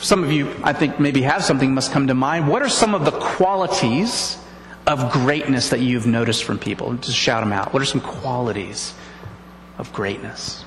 Some 0.00 0.22
of 0.22 0.30
you, 0.30 0.54
I 0.62 0.72
think, 0.72 1.00
maybe 1.00 1.22
have 1.22 1.44
something 1.44 1.74
must 1.74 1.90
come 1.90 2.06
to 2.06 2.14
mind. 2.14 2.48
What 2.48 2.62
are 2.62 2.68
some 2.68 2.94
of 2.94 3.04
the 3.04 3.10
qualities 3.10 4.38
of 4.86 5.12
greatness 5.12 5.70
that 5.70 5.80
you've 5.80 6.06
noticed 6.06 6.44
from 6.44 6.58
people? 6.58 6.94
Just 6.94 7.16
shout 7.16 7.42
them 7.42 7.52
out. 7.52 7.72
What 7.72 7.82
are 7.82 7.86
some 7.86 8.00
qualities 8.00 8.94
of 9.76 9.92
greatness? 9.92 10.64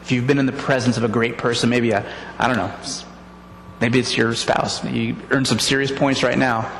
If 0.00 0.12
you've 0.12 0.26
been 0.26 0.38
in 0.38 0.46
the 0.46 0.52
presence 0.52 0.96
of 0.96 1.04
a 1.04 1.08
great 1.08 1.36
person, 1.36 1.68
maybe 1.68 1.90
a, 1.90 2.06
I 2.38 2.46
don't 2.46 2.56
know, 2.56 2.72
maybe 3.80 3.98
it's 3.98 4.16
your 4.16 4.34
spouse. 4.34 4.82
You 4.84 5.16
earn 5.30 5.44
some 5.44 5.58
serious 5.58 5.90
points 5.90 6.22
right 6.22 6.38
now. 6.38 6.70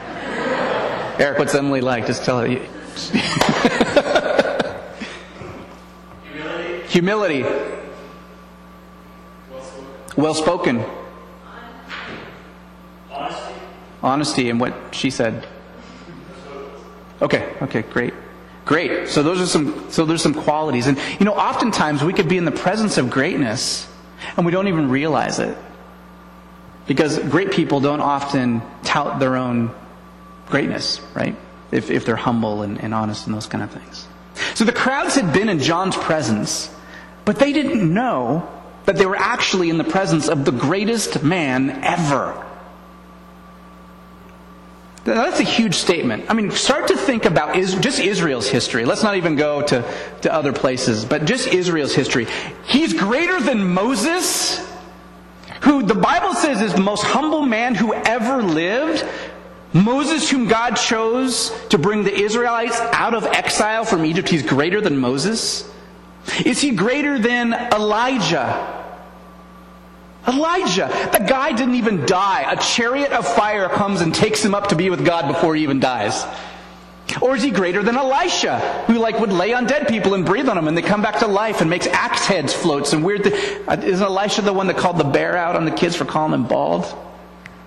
Eric, 1.19 1.39
what's 1.39 1.55
Emily 1.55 1.83
like? 1.83 2.07
Just 2.07 2.25
tell 2.25 2.41
her. 2.41 2.59
Humility. 6.89 6.89
Humility. 6.89 7.45
Well 10.17 10.35
spoken. 10.35 10.85
Honesty. 13.11 13.55
Honesty 14.03 14.51
and 14.51 14.61
what 14.61 14.75
she 14.93 15.11
said. 15.11 15.47
Okay, 17.21 17.53
okay, 17.63 17.83
great. 17.83 18.15
Great. 18.65 19.09
So 19.09 19.23
those 19.23 19.41
are 19.41 19.47
some, 19.47 19.91
so 19.91 20.05
there's 20.05 20.23
some 20.23 20.35
qualities. 20.35 20.87
And, 20.87 20.99
you 21.19 21.27
know, 21.27 21.35
oftentimes 21.35 22.03
we 22.03 22.13
could 22.13 22.29
be 22.29 22.39
in 22.39 22.45
the 22.45 22.53
presence 22.53 22.97
of 22.97 23.11
greatness 23.11 23.87
and 24.37 24.47
we 24.47 24.53
don't 24.53 24.69
even 24.69 24.89
realize 24.89 25.39
it. 25.39 25.57
Because 26.87 27.19
great 27.19 27.51
people 27.51 27.81
don't 27.81 28.01
often 28.01 28.63
tout 28.83 29.19
their 29.19 29.37
own 29.37 29.75
greatness, 30.49 31.01
right? 31.15 31.37
If, 31.73 31.91
if 31.91 32.05
they're 32.05 32.17
humble 32.17 32.63
and, 32.63 32.81
and 32.81 32.95
honest 32.95 33.27
and 33.27 33.35
those 33.35 33.47
kind 33.47 33.65
of 33.65 33.71
things. 33.71 34.07
So 34.55 34.65
the 34.65 34.73
crowds 34.73 35.15
had 35.15 35.33
been 35.33 35.49
in 35.49 35.59
John's 35.59 35.97
presence, 35.97 36.73
but 37.25 37.37
they 37.37 37.53
didn't 37.53 37.93
know 37.93 38.49
that 38.85 38.97
they 38.97 39.07
were 39.07 39.17
actually 39.17 39.71
in 39.71 39.79
the 39.79 39.85
presence 39.85 40.29
of 40.29 40.45
the 40.45 40.53
greatest 40.53 41.23
man 41.23 41.71
ever. 41.83 42.45
That's 45.05 45.41
a 45.41 45.45
huge 45.45 45.75
statement. 45.75 46.25
I 46.31 46.35
mean, 46.35 46.51
start 46.51 46.89
to 46.89 46.97
think 46.97 47.27
about 47.27 47.57
is, 47.57 47.75
just 47.75 48.01
Israel's 48.01 48.49
history. 48.49 48.87
Let's 48.87 49.03
not 49.03 49.17
even 49.17 49.37
go 49.37 49.61
to, 49.63 49.85
to 50.23 50.33
other 50.33 50.53
places, 50.53 51.05
but 51.05 51.27
just 51.27 51.49
Israel's 51.49 51.95
history. 51.95 52.27
He's 52.67 52.95
greater 52.95 53.39
than 53.39 53.75
Moses, 53.75 54.67
who 55.61 55.83
the 55.83 55.95
Bible 55.95 56.35
says 56.35 56.63
is 56.63 56.73
the 56.73 56.81
most 56.81 57.03
humble 57.05 57.43
man 57.43 57.75
who 57.75 57.93
ever 57.93 58.43
lived. 58.43 59.05
Moses, 59.75 60.31
whom 60.31 60.47
God 60.47 60.77
chose 60.77 61.53
to 61.71 61.79
bring 61.79 62.05
the 62.05 62.15
Israelites 62.15 62.79
out 62.93 63.13
of 63.13 63.25
exile 63.27 63.85
from 63.85 64.07
Egypt, 64.07 64.29
he's 64.29 64.45
greater 64.45 64.81
than 64.81 64.97
Moses. 64.99 65.69
Is 66.47 66.61
he 66.61 66.71
greater 66.71 67.19
than 67.19 67.53
Elijah? 67.53 68.83
Elijah, 70.27 70.89
the 71.13 71.19
guy 71.19 71.53
didn't 71.53 71.75
even 71.75 72.07
die. 72.07 72.51
A 72.51 72.57
chariot 72.57 73.13
of 73.13 73.27
fire 73.27 73.69
comes 73.69 74.01
and 74.01 74.15
takes 74.15 74.43
him 74.43 74.55
up 74.55 74.69
to 74.69 74.77
be 74.77 74.89
with 74.89 75.05
God 75.05 75.27
before 75.29 75.55
he 75.55 75.65
even 75.65 75.81
dies. 75.81 76.25
Or 77.21 77.37
is 77.37 77.43
he 77.43 77.51
greater 77.51 77.83
than 77.83 77.97
Elisha, 77.97 78.59
who 78.87 78.95
like 78.95 79.19
would 79.21 79.33
lay 79.33 79.53
on 79.53 79.67
dead 79.67 79.89
people 79.89 80.15
and 80.15 80.25
breathe 80.25 80.49
on 80.49 80.57
them 80.57 80.69
and 80.69 80.77
they 80.77 80.83
come 80.83 81.03
back 81.03 81.19
to 81.19 81.27
life 81.27 81.61
and 81.61 81.69
makes 81.69 81.87
axe 81.89 82.25
heads 82.25 82.55
floats 82.55 82.93
and 82.93 83.05
weird 83.05 83.27
uh, 83.27 83.77
Isn't 83.83 84.05
Elisha 84.05 84.41
the 84.43 84.53
one 84.53 84.69
that 84.69 84.79
called 84.79 84.99
the 84.99 85.05
bear 85.05 85.37
out 85.37 85.57
on 85.57 85.65
the 85.65 85.71
kids 85.71 85.95
for 85.95 86.07
calling 86.07 86.33
him 86.33 86.47
bald? 86.47 86.85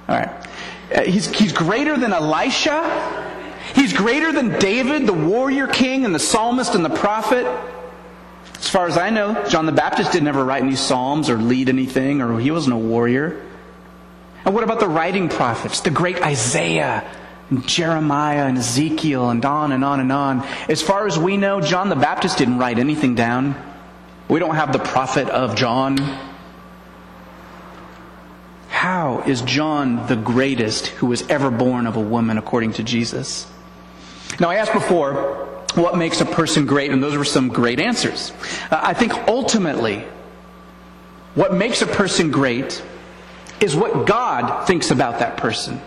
Alright. 0.10 0.30
Uh, 0.30 0.48
Uh, 0.94 1.02
he's, 1.02 1.28
he's 1.28 1.54
greater 1.54 1.98
than 1.98 2.14
Elisha. 2.14 3.34
He's 3.76 3.94
greater 3.94 4.32
than 4.32 4.58
David, 4.60 5.06
the 5.06 5.14
warrior 5.14 5.68
king 5.68 6.06
and 6.06 6.16
the 6.16 6.20
psalmist 6.20 6.74
and 6.76 6.86
the 6.86 6.90
prophet. 6.90 7.46
As 8.56 8.70
far 8.70 8.88
as 8.88 8.98
I 8.98 9.10
know, 9.10 9.46
John 9.50 9.66
the 9.66 9.72
Baptist 9.72 10.12
didn't 10.12 10.28
ever 10.28 10.44
write 10.44 10.64
any 10.64 10.76
psalms 10.76 11.30
or 11.30 11.38
lead 11.38 11.70
anything, 11.70 12.22
or 12.22 12.40
he 12.40 12.50
wasn't 12.50 12.74
a 12.74 12.78
warrior. 12.78 13.46
And 14.46 14.56
what 14.56 14.64
about 14.64 14.80
the 14.80 14.88
writing 14.88 15.30
prophets, 15.30 15.82
the 15.82 15.90
great 15.92 16.22
Isaiah, 16.22 17.04
and 17.50 17.68
Jeremiah, 17.68 18.46
and 18.46 18.58
Ezekiel, 18.58 19.30
and 19.30 19.44
on 19.46 19.72
and 19.74 19.84
on 19.84 20.00
and 20.00 20.12
on? 20.12 20.48
As 20.70 20.82
far 20.82 21.06
as 21.06 21.20
we 21.20 21.38
know, 21.38 21.62
John 21.62 21.90
the 21.90 21.96
Baptist 21.96 22.38
didn't 22.38 22.58
write 22.58 22.80
anything 22.80 23.14
down. 23.14 23.56
We 24.30 24.40
don't 24.40 24.56
have 24.56 24.74
the 24.74 24.80
prophet 24.80 25.30
of 25.30 25.56
John. 25.56 25.98
How 28.78 29.24
is 29.26 29.42
John 29.42 30.06
the 30.06 30.16
greatest 30.16 30.86
who 30.86 31.08
was 31.08 31.28
ever 31.30 31.50
born 31.50 31.88
of 31.88 31.96
a 31.96 32.00
woman 32.00 32.38
according 32.38 32.74
to 32.74 32.84
Jesus? 32.84 33.52
Now, 34.40 34.52
I 34.52 34.58
asked 34.58 34.72
before, 34.72 35.48
what 35.74 35.98
makes 35.98 36.22
a 36.22 36.28
person 36.28 36.68
great? 36.68 36.92
And 36.92 37.02
those 37.02 37.18
were 37.18 37.26
some 37.26 37.48
great 37.48 37.80
answers. 37.80 38.32
Uh, 38.70 38.80
I 38.80 38.94
think 38.94 39.14
ultimately, 39.28 40.06
what 41.34 41.56
makes 41.56 41.82
a 41.82 41.88
person 41.88 42.30
great 42.30 42.84
is 43.60 43.76
what 43.76 44.06
God 44.06 44.68
thinks 44.68 44.92
about 44.92 45.22
that 45.22 45.38
person. 45.38 45.82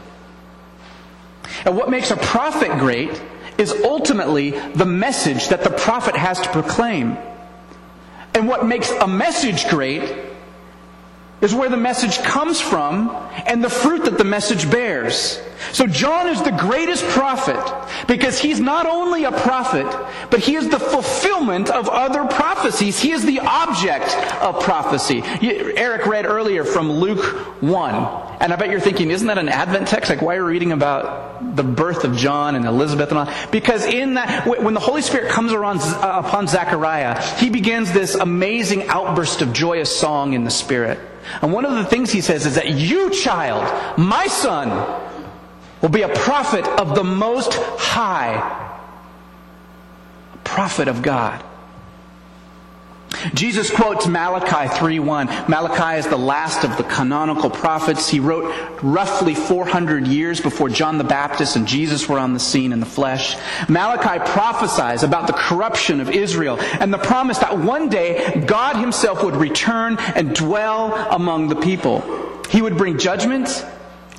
And 1.65 1.77
what 1.77 1.91
makes 1.91 2.11
a 2.11 2.17
prophet 2.17 2.77
great 2.81 3.23
is 3.57 3.71
ultimately 3.85 4.51
the 4.51 4.85
message 4.85 5.47
that 5.51 5.63
the 5.63 5.71
prophet 5.71 6.17
has 6.17 6.41
to 6.41 6.49
proclaim. 6.51 7.17
And 8.35 8.49
what 8.49 8.67
makes 8.67 8.91
a 8.91 9.07
message 9.07 9.69
great 9.69 10.30
is 11.41 11.55
where 11.55 11.69
the 11.69 11.77
message 11.77 12.19
comes 12.19 12.61
from 12.61 13.11
and 13.47 13.65
the 13.65 13.71
fruit 13.71 14.05
that 14.05 14.19
the 14.19 14.25
message 14.25 14.71
bears. 14.71 15.41
So 15.73 15.87
John 15.87 16.29
is 16.29 16.43
the 16.43 16.53
greatest 16.53 17.05
prophet 17.05 17.59
because 18.07 18.39
he's 18.39 18.61
not 18.61 18.87
only 18.87 19.25
a 19.25 19.33
prophet, 19.33 19.87
but 20.31 20.41
he 20.41 20.57
is 20.57 20.69
the 20.69 20.79
fulfillment 20.79 21.71
of 21.71 21.89
other 21.89 22.25
prophecies. 22.25 22.99
He 22.99 23.13
is 23.13 23.25
the 23.25 23.41
object 23.41 24.15
of 24.43 24.63
prophecy. 24.63 25.23
Eric 25.25 26.07
read 26.07 26.27
earlier 26.27 26.65
from 26.65 26.91
Luke 26.91 27.25
1. 27.63 27.95
And 28.41 28.53
I 28.55 28.57
bet 28.57 28.71
you're 28.71 28.81
thinking, 28.81 29.11
isn't 29.11 29.27
that 29.27 29.39
an 29.39 29.51
Advent 29.51 29.89
text? 29.89 30.09
Like, 30.09 30.23
why 30.23 30.37
are 30.37 30.45
we 30.45 30.53
reading 30.53 30.73
about 30.73 31.57
the 31.57 31.63
birth 31.63 32.05
of 32.05 32.17
John 32.17 32.55
and 32.55 32.65
Elizabeth 32.65 33.11
and 33.11 33.19
all? 33.19 33.33
Because 33.51 33.85
in 33.85 34.15
that, 34.15 34.47
when 34.47 34.73
the 34.73 34.81
Holy 34.81 35.03
Spirit 35.03 35.31
comes 35.31 35.53
around, 35.53 35.81
uh, 35.81 36.23
upon 36.25 36.49
Zechariah, 36.49 37.21
he 37.37 37.51
begins 37.51 37.93
this 37.93 38.15
amazing 38.15 38.89
outburst 38.89 39.43
of 39.43 39.53
joyous 39.53 39.95
song 39.95 40.33
in 40.33 40.45
the 40.45 40.51
Spirit. 40.51 40.99
And 41.43 41.53
one 41.53 41.65
of 41.65 41.75
the 41.75 41.85
things 41.85 42.11
he 42.11 42.21
says 42.21 42.47
is 42.47 42.55
that 42.55 42.71
you, 42.71 43.11
child, 43.11 43.99
my 43.99 44.27
son, 44.27 44.69
will 45.83 45.89
be 45.89 46.03
a 46.03 46.09
prophet 46.09 46.67
of 46.67 46.95
the 46.95 47.05
Most 47.05 47.55
High, 47.55 48.35
a 50.35 50.39
prophet 50.39 50.89
of 50.89 51.03
God. 51.03 51.45
Jesus 53.35 53.71
quotes 53.71 54.07
Malachi 54.07 54.69
3:1. 54.69 55.49
Malachi 55.49 55.99
is 55.99 56.07
the 56.07 56.17
last 56.17 56.65
of 56.65 56.77
the 56.77 56.85
canonical 56.85 57.51
prophets. 57.51 58.09
He 58.09 58.21
wrote 58.21 58.53
roughly 58.83 59.35
400 59.35 60.07
years 60.07 60.41
before 60.41 60.69
John 60.69 60.99
the 60.99 61.05
Baptist 61.05 61.57
and 61.57 61.67
Jesus 61.67 62.09
were 62.09 62.19
on 62.19 62.33
the 62.33 62.41
scene 62.41 62.73
in 62.73 62.81
the 62.81 62.87
flesh. 62.87 63.37
Malachi 63.69 64.19
prophesies 64.31 65.03
about 65.03 65.27
the 65.27 65.33
corruption 65.33 66.01
of 66.01 66.11
Israel 66.11 66.59
and 66.81 66.93
the 66.93 66.99
promise 66.99 67.39
that 67.39 67.59
one 67.59 67.89
day 67.89 68.43
God 68.47 68.77
himself 68.77 69.23
would 69.23 69.37
return 69.37 69.99
and 70.15 70.35
dwell 70.35 70.95
among 71.11 71.49
the 71.49 71.57
people. 71.57 72.03
He 72.49 72.63
would 72.63 72.77
bring 72.77 72.99
judgment 72.99 73.65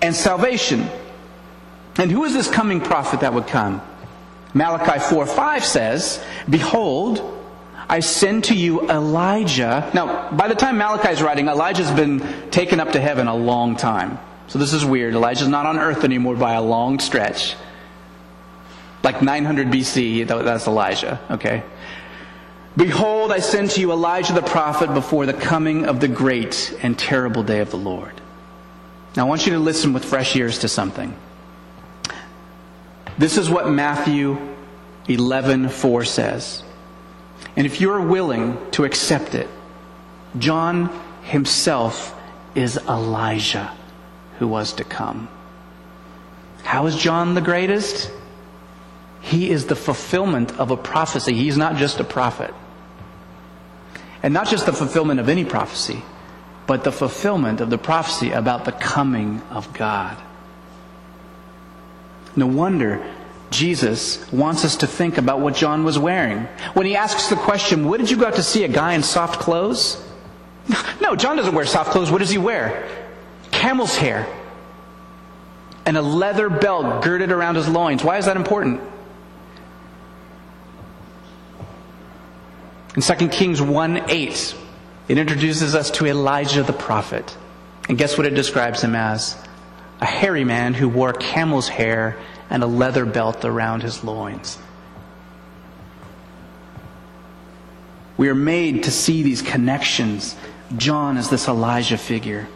and 0.02 0.16
salvation. 0.16 0.88
And 1.98 2.12
who 2.12 2.24
is 2.24 2.34
this 2.34 2.50
coming 2.50 2.82
prophet 2.82 3.22
that 3.22 3.34
would 3.34 3.48
come? 3.48 3.82
Malachi 4.54 5.00
4 5.00 5.26
5 5.26 5.66
says, 5.66 6.24
Behold, 6.50 7.41
I 7.92 8.00
send 8.00 8.46
to 8.46 8.56
you 8.56 8.90
Elijah. 8.90 9.92
Now, 9.94 10.32
by 10.32 10.48
the 10.48 10.56
time 10.56 10.78
Malachi 10.78 11.10
is 11.10 11.22
writing, 11.22 11.50
Elijah's 11.50 11.92
been 11.92 12.50
taken 12.50 12.80
up 12.80 12.94
to 12.94 13.02
heaven 13.02 13.28
a 13.28 13.36
long 13.36 13.76
time. 13.76 14.18
So 14.48 14.60
this 14.60 14.72
is 14.72 14.86
weird. 14.86 15.14
Elijah's 15.14 15.50
not 15.50 15.66
on 15.66 15.78
earth 15.78 16.06
anymore 16.06 16.38
by 16.38 16.54
a 16.54 16.62
long 16.62 17.00
stretch. 17.00 17.56
Like 19.04 19.22
900 19.22 19.68
BC, 19.68 20.26
that's 20.26 20.68
Elijah, 20.68 21.20
okay? 21.32 21.64
Behold, 22.78 23.30
I 23.30 23.40
send 23.40 23.72
to 23.72 23.82
you 23.82 23.92
Elijah 23.92 24.32
the 24.32 24.42
prophet 24.42 24.94
before 24.94 25.26
the 25.26 25.34
coming 25.34 25.86
of 25.86 26.00
the 26.00 26.08
great 26.08 26.74
and 26.82 26.98
terrible 26.98 27.44
day 27.44 27.60
of 27.60 27.72
the 27.72 27.78
Lord. 27.78 28.22
Now, 29.18 29.26
I 29.26 29.28
want 29.28 29.46
you 29.46 29.52
to 29.54 29.60
listen 29.60 29.92
with 29.92 30.06
fresh 30.06 30.34
ears 30.38 30.60
to 30.60 30.70
something. 30.70 31.14
This 33.18 33.38
is 33.38 33.50
what 33.50 33.70
Matthew 33.70 34.38
11:4 35.10 36.06
says. 36.06 36.64
And 37.56 37.66
if 37.66 37.82
you're 37.82 38.02
willing 38.02 38.58
to 38.72 38.86
accept 38.86 39.36
it, 39.36 39.48
John 40.38 40.90
himself 41.24 42.18
is 42.56 42.78
Elijah 42.78 43.72
who 44.40 44.48
was 44.48 44.74
to 44.74 44.84
come. 44.84 45.28
How 46.64 46.86
is 46.86 46.96
John 46.96 47.34
the 47.34 47.42
greatest? 47.42 48.12
He 49.22 49.50
is 49.50 49.66
the 49.66 49.76
fulfillment 49.76 50.58
of 50.60 50.72
a 50.72 50.78
prophecy. 50.78 51.34
He's 51.34 51.58
not 51.58 51.76
just 51.76 52.00
a 52.00 52.04
prophet. 52.04 52.54
And 54.24 54.34
not 54.34 54.48
just 54.48 54.66
the 54.66 54.74
fulfillment 54.74 55.20
of 55.20 55.30
any 55.30 55.46
prophecy, 55.46 56.04
but 56.68 56.84
the 56.84 56.92
fulfillment 56.92 57.60
of 57.62 57.70
the 57.70 57.78
prophecy 57.78 58.32
about 58.32 58.66
the 58.66 58.72
coming 58.72 59.42
of 59.50 59.74
God. 59.74 60.18
No 62.36 62.48
wonder 62.48 63.06
Jesus 63.52 64.32
wants 64.32 64.66
us 64.66 64.78
to 64.78 64.88
think 64.88 65.18
about 65.18 65.42
what 65.42 65.56
John 65.56 65.84
was 65.84 66.00
wearing. 66.00 66.48
When 66.74 66.86
he 66.86 66.96
asks 66.96 67.28
the 67.28 67.36
question, 67.36 67.88
What 67.88 68.00
did 68.00 68.10
you 68.10 68.18
go 68.18 68.26
out 68.26 68.36
to 68.36 68.44
see? 68.44 68.64
A 68.64 68.70
guy 68.70 68.94
in 68.94 69.04
soft 69.04 69.40
clothes? 69.40 70.04
No, 71.02 71.16
John 71.16 71.36
doesn't 71.36 71.54
wear 71.54 71.66
soft 71.66 71.92
clothes. 71.92 72.10
What 72.10 72.20
does 72.20 72.30
he 72.30 72.38
wear? 72.38 72.88
Camel's 73.52 73.98
hair 73.98 74.26
and 75.86 75.98
a 75.98 76.02
leather 76.02 76.50
belt 76.50 77.04
girded 77.04 77.32
around 77.32 77.56
his 77.56 77.68
loins. 77.68 78.04
Why 78.04 78.18
is 78.18 78.26
that 78.26 78.38
important? 78.38 78.82
In 82.96 83.02
2 83.02 83.28
Kings 83.30 83.62
1 83.62 84.10
8, 84.10 84.56
it 85.08 85.18
introduces 85.18 85.76
us 85.76 85.92
to 85.92 86.06
Elijah 86.06 86.64
the 86.64 86.74
prophet. 86.74 87.36
And 87.90 87.98
guess 87.98 88.18
what 88.18 88.28
it 88.28 88.36
describes 88.36 88.82
him 88.82 88.96
as? 88.96 89.36
A 90.00 90.06
hairy 90.06 90.44
man 90.44 90.74
who 90.74 90.88
wore 90.88 91.14
camel's 91.14 91.68
hair 91.68 92.18
and 92.52 92.62
a 92.62 92.68
leather 92.68 93.06
belt 93.06 93.46
around 93.46 93.82
his 93.82 94.04
loins. 94.04 94.60
We 98.18 98.28
are 98.30 98.36
made 98.36 98.84
to 98.84 98.92
see 98.92 99.24
these 99.24 99.42
connections. 99.42 100.36
John 100.78 101.18
is 101.18 101.30
this 101.30 101.48
Elijah 101.48 101.98
figure. 101.98 102.48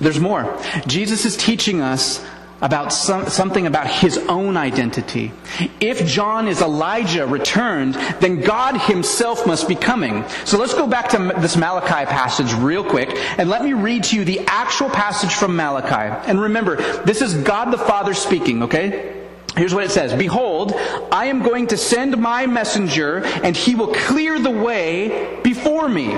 There's 0.00 0.20
more. 0.20 0.58
Jesus 0.86 1.24
is 1.24 1.36
teaching 1.36 1.82
us 1.82 2.24
about 2.60 2.92
some, 2.92 3.28
something 3.28 3.66
about 3.66 3.86
his 3.86 4.18
own 4.18 4.56
identity. 4.56 5.32
If 5.80 6.06
John 6.06 6.48
is 6.48 6.60
Elijah 6.60 7.26
returned, 7.26 7.94
then 8.20 8.40
God 8.40 8.76
himself 8.80 9.46
must 9.46 9.68
be 9.68 9.74
coming. 9.74 10.24
So 10.44 10.58
let's 10.58 10.74
go 10.74 10.86
back 10.86 11.08
to 11.10 11.34
this 11.38 11.56
Malachi 11.56 12.06
passage 12.06 12.52
real 12.54 12.84
quick 12.84 13.10
and 13.38 13.48
let 13.48 13.64
me 13.64 13.72
read 13.72 14.04
to 14.04 14.16
you 14.16 14.24
the 14.24 14.40
actual 14.46 14.90
passage 14.90 15.32
from 15.32 15.54
Malachi. 15.54 16.28
And 16.28 16.40
remember, 16.40 16.76
this 17.02 17.22
is 17.22 17.34
God 17.34 17.70
the 17.70 17.78
Father 17.78 18.14
speaking, 18.14 18.64
okay? 18.64 19.14
Here's 19.56 19.74
what 19.74 19.84
it 19.84 19.90
says 19.90 20.14
Behold, 20.14 20.72
I 21.10 21.26
am 21.26 21.42
going 21.42 21.68
to 21.68 21.76
send 21.76 22.16
my 22.16 22.46
messenger, 22.46 23.24
and 23.24 23.56
he 23.56 23.74
will 23.74 23.92
clear 23.92 24.38
the 24.38 24.50
way 24.50 25.40
before 25.42 25.88
me. 25.88 26.16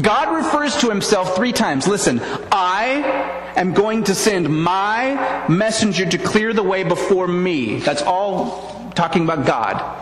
God 0.00 0.34
refers 0.34 0.76
to 0.78 0.88
himself 0.88 1.36
three 1.36 1.52
times. 1.52 1.86
Listen, 1.86 2.20
I 2.50 3.52
am 3.56 3.74
going 3.74 4.04
to 4.04 4.14
send 4.14 4.48
my 4.48 5.46
messenger 5.48 6.06
to 6.06 6.18
clear 6.18 6.52
the 6.52 6.62
way 6.62 6.82
before 6.82 7.28
me. 7.28 7.78
That's 7.78 8.02
all 8.02 8.90
talking 8.94 9.24
about 9.24 9.46
God. 9.46 9.98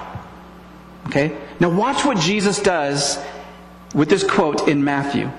Okay? 1.09 1.37
Now 1.59 1.70
watch 1.70 2.05
what 2.05 2.18
Jesus 2.18 2.61
does 2.61 3.18
with 3.94 4.09
this 4.09 4.22
quote 4.22 4.68
in 4.68 4.85
Matthew. 4.85 5.31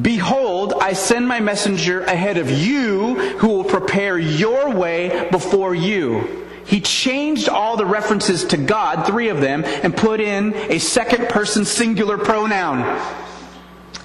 Behold, 0.00 0.74
I 0.80 0.94
send 0.94 1.28
my 1.28 1.40
messenger 1.40 2.02
ahead 2.02 2.38
of 2.38 2.50
you 2.50 3.14
who 3.38 3.48
will 3.48 3.64
prepare 3.64 4.18
your 4.18 4.70
way 4.70 5.28
before 5.30 5.74
you. 5.74 6.41
He 6.66 6.80
changed 6.80 7.48
all 7.48 7.76
the 7.76 7.86
references 7.86 8.44
to 8.46 8.56
God, 8.56 9.06
three 9.06 9.28
of 9.28 9.40
them, 9.40 9.64
and 9.64 9.96
put 9.96 10.20
in 10.20 10.54
a 10.54 10.78
second 10.78 11.28
person 11.28 11.64
singular 11.64 12.18
pronoun. 12.18 13.00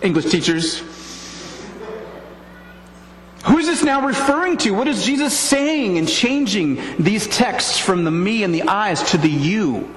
English 0.01 0.25
teachers. 0.25 0.81
Who 3.45 3.57
is 3.59 3.67
this 3.67 3.83
now 3.83 4.05
referring 4.05 4.57
to? 4.57 4.71
What 4.71 4.87
is 4.87 5.05
Jesus 5.05 5.37
saying 5.37 5.95
in 5.95 6.05
changing 6.05 6.81
these 6.99 7.27
texts 7.27 7.79
from 7.79 8.03
the 8.03 8.11
me 8.11 8.43
and 8.43 8.53
the 8.53 8.63
eyes 8.63 9.11
to 9.11 9.17
the 9.17 9.29
you? 9.29 9.93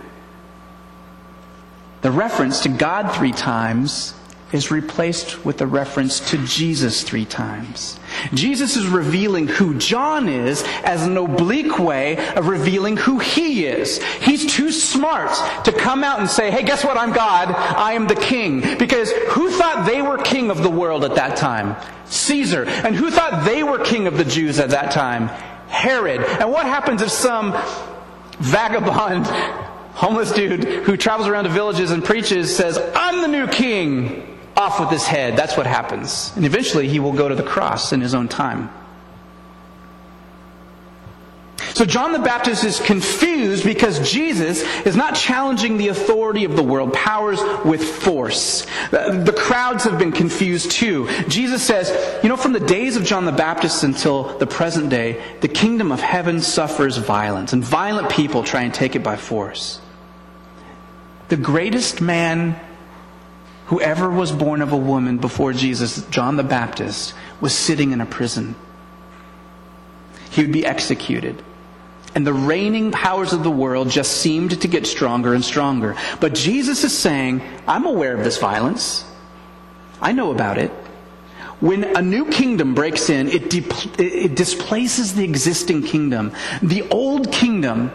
The 2.03 2.11
reference 2.11 2.61
to 2.61 2.68
God 2.68 3.12
three 3.12 3.33
times 3.33 4.14
is 4.53 4.70
replaced 4.70 5.44
with 5.44 5.59
the 5.59 5.66
reference 5.66 6.20
to 6.31 6.38
Jesus 6.46 7.03
three 7.03 7.25
times. 7.25 7.99
Jesus 8.35 8.77
is 8.77 8.87
revealing 8.87 9.49
who 9.49 9.79
John 9.79 10.29
is 10.29 10.62
as 10.85 11.07
an 11.07 11.16
oblique 11.16 11.79
way 11.79 12.16
of 12.35 12.49
revealing 12.49 12.96
who 12.96 13.18
he 13.18 13.66
is. 13.66 14.03
He's 14.03 14.46
too 14.46 14.73
smart 14.73 15.31
to 15.64 15.73
come 15.73 16.05
out 16.05 16.20
and 16.20 16.29
say, 16.29 16.51
hey, 16.51 16.62
guess 16.62 16.85
what? 16.85 16.96
I'm 16.96 17.12
God. 17.12 17.51
I 17.51 17.92
am 17.92 18.07
the 18.07 18.14
king. 18.14 18.79
Because 18.79 19.11
who 19.31 19.51
thought 19.51 19.87
they 19.87 20.03
were 20.03 20.18
king 20.18 20.51
of 20.51 20.62
the 20.62 20.70
world 20.70 21.05
at 21.05 21.14
that 21.16 21.37
time? 21.37 21.77
Caesar. 22.07 22.64
And 22.64 22.94
who 22.94 23.11
thought 23.11 23.44
they 23.44 23.62
were 23.62 23.79
king 23.79 24.07
of 24.07 24.16
the 24.16 24.25
Jews 24.25 24.59
at 24.59 24.70
that 24.70 24.92
time? 24.92 25.29
Herod. 25.68 26.20
And 26.20 26.51
what 26.51 26.66
happens 26.66 27.03
if 27.03 27.11
some 27.11 27.53
vagabond 28.38 29.27
homeless 29.94 30.33
dude 30.33 30.64
who 30.64 30.96
travels 30.96 31.29
around 31.29 31.44
to 31.44 31.51
villages 31.51 31.90
and 31.90 32.05
preaches 32.05 32.55
says, 32.55 32.79
I'm 32.94 33.20
the 33.20 33.29
new 33.29 33.46
king 33.46 34.30
off 34.61 34.79
with 34.79 34.90
his 34.90 35.07
head. 35.07 35.37
That's 35.37 35.57
what 35.57 35.66
happens. 35.66 36.33
And 36.37 36.44
eventually 36.44 36.87
he 36.87 37.01
will 37.01 37.14
go 37.14 37.29
to 37.29 37.35
the 37.35 37.42
cross 37.42 37.92
in 37.92 38.01
his 38.01 38.14
own 38.14 38.29
time. 38.29 38.70
So 41.75 41.87
John 41.87 42.12
the 42.12 42.18
Baptist 42.18 42.62
is 42.64 42.79
confused 42.79 43.64
because 43.64 44.11
Jesus 44.11 44.62
is 44.85 44.96
not 44.96 45.14
challenging 45.14 45.79
the 45.79 45.88
authority 45.88 46.44
of 46.44 46.55
the 46.55 46.62
world 46.62 46.92
powers 46.92 47.40
with 47.64 47.83
force. 47.83 48.66
The 48.90 49.35
crowds 49.35 49.85
have 49.85 49.99
been 49.99 50.12
confused 50.12 50.73
too. 50.73 51.09
Jesus 51.29 51.62
says, 51.62 51.88
you 52.23 52.29
know, 52.29 52.37
from 52.37 52.53
the 52.53 52.61
days 52.61 52.96
of 52.96 53.05
John 53.05 53.25
the 53.25 53.33
Baptist 53.33 53.83
until 53.83 54.37
the 54.38 54.46
present 54.46 54.90
day, 54.90 55.23
the 55.40 55.49
kingdom 55.49 55.90
of 55.90 56.01
heaven 56.01 56.42
suffers 56.42 56.99
violence, 56.99 57.55
and 57.55 57.64
violent 57.64 58.11
people 58.11 58.42
try 58.42 58.62
and 58.62 58.75
take 58.75 58.94
it 58.94 59.03
by 59.03 59.16
force. 59.16 59.81
The 61.29 61.38
greatest 61.38 62.03
man 62.03 62.61
whoever 63.70 64.11
was 64.11 64.33
born 64.33 64.62
of 64.62 64.72
a 64.72 64.76
woman 64.76 65.18
before 65.18 65.52
Jesus, 65.52 66.04
John 66.06 66.37
the 66.37 66.42
Baptist, 66.42 67.14
was 67.40 67.54
sitting 67.54 67.92
in 67.92 68.00
a 68.00 68.06
prison. 68.06 68.56
He 70.30 70.42
would 70.42 70.52
be 70.52 70.66
executed. 70.66 71.40
And 72.16 72.26
the 72.26 72.33
reigning 72.33 72.90
powers 72.90 73.33
of 73.33 73.44
the 73.44 73.50
world 73.50 73.88
just 73.88 74.16
seemed 74.16 74.61
to 74.61 74.68
get 74.68 74.88
stronger 74.88 75.35
and 75.35 75.44
stronger. 75.44 75.94
But 76.18 76.35
Jesus 76.35 76.83
is 76.83 76.98
saying, 76.98 77.42
I'm 77.68 77.87
aware 77.87 78.12
of 78.12 78.24
this 78.24 78.38
violence. 78.38 79.04
I 80.02 80.11
know 80.11 80.33
about 80.33 80.59
it. 80.59 80.72
When 81.61 81.85
a 81.96 82.02
new 82.02 82.26
kingdom 82.26 82.74
breaks 82.74 83.09
in, 83.09 83.28
it, 83.28 83.50
de- 83.50 84.02
it 84.02 84.35
displaces 84.35 85.14
the 85.14 85.22
existing 85.22 85.85
kingdom. 85.85 86.33
The 86.61 86.88
old 86.90 87.30
kingdom 87.30 87.92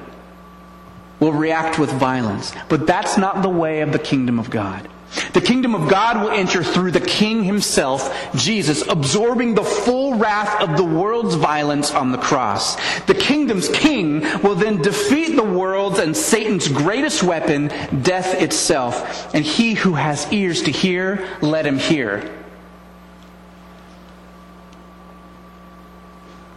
will 1.19 1.33
react 1.33 1.77
with 1.77 1.91
violence. 1.91 2.53
But 2.69 2.87
that's 2.87 3.17
not 3.17 3.41
the 3.41 3.49
way 3.49 3.81
of 3.81 3.91
the 3.91 3.99
kingdom 3.99 4.39
of 4.39 4.49
God. 4.49 4.87
The 5.33 5.41
kingdom 5.41 5.75
of 5.75 5.89
God 5.89 6.21
will 6.21 6.31
enter 6.31 6.63
through 6.63 6.91
the 6.91 7.01
king 7.01 7.43
himself, 7.43 8.33
Jesus, 8.35 8.85
absorbing 8.87 9.53
the 9.53 9.63
full 9.63 10.15
wrath 10.15 10.61
of 10.61 10.77
the 10.77 10.83
world's 10.83 11.35
violence 11.35 11.91
on 11.91 12.11
the 12.11 12.17
cross. 12.17 12.75
The 13.01 13.13
kingdom's 13.13 13.69
king 13.69 14.21
will 14.41 14.55
then 14.55 14.81
defeat 14.81 15.35
the 15.35 15.43
world's 15.43 15.99
and 15.99 16.15
Satan's 16.15 16.67
greatest 16.67 17.23
weapon, 17.23 17.67
death 18.01 18.41
itself. 18.41 19.33
And 19.33 19.45
he 19.45 19.73
who 19.73 19.93
has 19.93 20.31
ears 20.33 20.63
to 20.63 20.71
hear, 20.71 21.27
let 21.41 21.65
him 21.65 21.79
hear. 21.79 22.29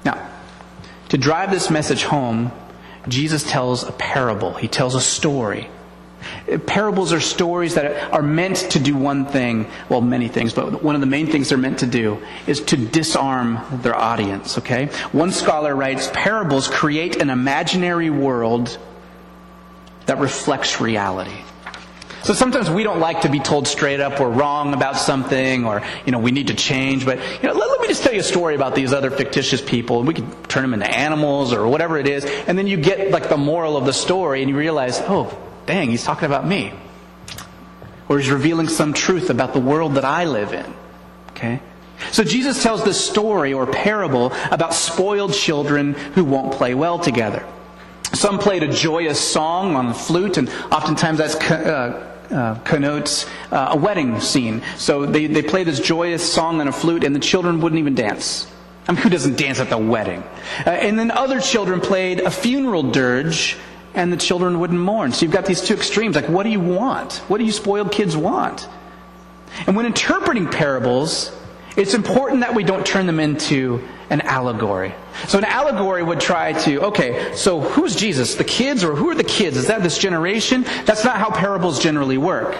Now, 0.05 0.31
to 1.11 1.19
drive 1.19 1.51
this 1.51 1.71
message 1.71 2.05
home, 2.05 2.51
Jesus 3.07 3.49
tells 3.49 3.85
a 3.85 3.93
parable. 3.93 4.55
He 4.55 4.69
tells 4.69 4.95
a 4.95 5.01
story. 5.01 5.69
Parables 6.67 7.13
are 7.13 7.21
stories 7.21 7.75
that 7.75 8.13
are 8.13 8.23
meant 8.23 8.57
to 8.71 8.79
do 8.79 8.97
one 8.97 9.27
thing, 9.27 9.67
well, 9.89 10.01
many 10.01 10.29
things, 10.29 10.53
but 10.53 10.83
one 10.83 10.95
of 10.95 11.01
the 11.01 11.07
main 11.07 11.27
things 11.27 11.51
they're 11.51 11.59
meant 11.59 11.81
to 11.81 11.87
do 11.87 12.23
is 12.47 12.61
to 12.63 12.77
disarm 12.77 13.61
their 13.83 13.95
audience, 13.95 14.59
okay? 14.59 14.87
One 15.13 15.31
scholar 15.31 15.75
writes 15.75 16.11
parables 16.13 16.69
create 16.69 17.17
an 17.17 17.31
imaginary 17.31 18.11
world 18.11 18.79
that 20.07 20.19
reflects 20.19 20.81
reality. 20.81 21.45
So 22.25 22.35
sometimes 22.35 22.69
we 22.69 22.83
don't 22.83 22.99
like 22.99 23.23
to 23.23 23.31
be 23.31 23.41
told 23.41 23.69
straight 23.69 24.01
up 24.01 24.21
we're 24.21 24.29
wrong 24.29 24.75
about 24.75 24.97
something 24.97 25.65
or, 25.65 25.83
you 26.05 26.13
know, 26.13 26.19
we 26.19 26.31
need 26.31 26.49
to 26.49 26.55
change. 26.55 27.07
But, 27.07 27.19
you 27.19 27.49
know, 27.49 27.55
let, 27.55 27.71
let 27.71 27.81
me 27.81 27.89
just 27.89 28.03
tell 28.03 28.13
you 28.13 28.21
a 28.21 28.25
story 28.25 28.55
about 28.55 28.75
these 28.75 28.93
other 28.93 29.11
fictitious 29.11 29.63
people. 29.63 30.03
We 30.03 30.15
could 30.15 30.49
turn 30.49 30.63
them 30.63 30.75
into 30.75 30.91
animals 30.91 31.53
or 31.53 31.67
whatever 31.67 31.97
it 31.97 32.09
is. 32.09 32.25
And 32.25 32.59
then 32.59 32.67
you 32.67 32.77
get 32.77 33.13
like 33.13 33.29
the 33.29 33.37
moral 33.37 33.77
of 33.77 33.87
the 33.87 33.93
story 33.93 34.43
and 34.43 34.51
you 34.51 34.57
realize, 34.57 34.99
oh, 35.01 35.37
dang, 35.69 35.91
he's 35.91 36.03
talking 36.03 36.25
about 36.25 36.47
me. 36.47 36.73
Or 38.09 38.19
he's 38.19 38.31
revealing 38.31 38.69
some 38.69 38.95
truth 38.95 39.29
about 39.29 39.53
the 39.53 39.61
world 39.61 39.95
that 39.95 40.05
I 40.05 40.25
live 40.25 40.53
in. 40.53 40.75
Okay? 41.31 41.61
So 42.11 42.25
Jesus 42.25 42.63
tells 42.63 42.85
this 42.85 42.99
story 43.05 43.53
or 43.53 43.67
parable 43.67 44.33
about 44.51 44.73
spoiled 44.73 45.35
children 45.35 45.93
who 45.93 46.25
won't 46.25 46.55
play 46.55 46.75
well 46.75 46.99
together. 46.99 47.47
Some 48.15 48.39
played 48.39 48.63
a 48.63 48.73
joyous 48.73 49.21
song 49.21 49.77
on 49.77 49.89
the 49.89 49.95
flute, 49.95 50.39
and 50.39 50.49
oftentimes 50.73 51.19
that's 51.19 51.35
uh, 51.35 52.09
uh, 52.31 52.55
connotes 52.61 53.27
uh, 53.53 53.69
a 53.73 53.77
wedding 53.77 54.21
scene. 54.21 54.63
So 54.79 55.05
they, 55.05 55.27
they 55.27 55.43
play 55.43 55.65
this 55.65 55.81
joyous 55.81 56.33
song 56.33 56.63
on 56.63 56.69
a 56.69 56.73
flute, 56.73 57.05
and 57.05 57.15
the 57.15 57.21
children 57.21 57.61
wouldn't 57.61 57.79
even 57.79 57.95
dance. 57.95 58.47
I 58.89 58.93
mean, 58.93 59.03
who 59.03 59.11
doesn't 59.11 59.37
dance 59.37 59.61
at 59.61 59.69
the 59.69 59.77
wedding? 59.77 60.23
Uh, 60.65 60.71
and 60.71 60.99
then 60.99 61.11
other 61.11 61.43
children 61.43 61.81
played 61.81 62.21
a 62.21 62.31
funeral 62.31 62.85
dirge, 62.91 63.59
and 63.99 64.13
the 64.13 64.17
children 64.17 64.61
wouldn't 64.61 64.79
mourn. 64.79 65.11
So 65.11 65.23
you've 65.23 65.33
got 65.33 65.45
these 65.45 65.61
two 65.61 65.75
extremes. 65.75 66.15
Like, 66.15 66.29
what 66.29 66.45
do 66.45 66.51
you 66.51 66.61
want? 66.61 67.15
What 67.27 67.39
do 67.39 67.45
you 67.45 67.51
spoiled 67.51 67.91
kids 67.91 68.17
want? 68.17 68.69
And 69.67 69.75
when 69.75 69.87
interpreting 69.87 70.47
parables, 70.47 71.37
it's 71.77 71.95
important 71.95 72.41
that 72.41 72.55
we 72.55 72.63
don't 72.63 72.87
turn 72.87 73.07
them 73.07 73.19
into 73.19 73.83
an 74.09 74.21
allegory. 74.21 74.95
So 75.27 75.39
an 75.39 75.45
allegory 75.45 76.05
would 76.05 76.21
try 76.21 76.53
to, 76.53 76.87
okay, 76.87 77.35
so 77.35 77.61
who's 77.61 77.97
Jesus? 77.97 78.37
The 78.37 78.45
kids 78.45 78.85
or 78.85 78.95
who 78.95 79.11
are 79.11 79.17
the 79.17 79.25
kids? 79.25 79.57
Is 79.57 79.67
that 79.67 79.83
this 79.83 79.99
generation? 79.99 80.63
That's 80.85 81.05
not 81.05 81.17
how 81.17 81.31
parables 81.31 81.81
generally 81.81 82.19
work. 82.19 82.55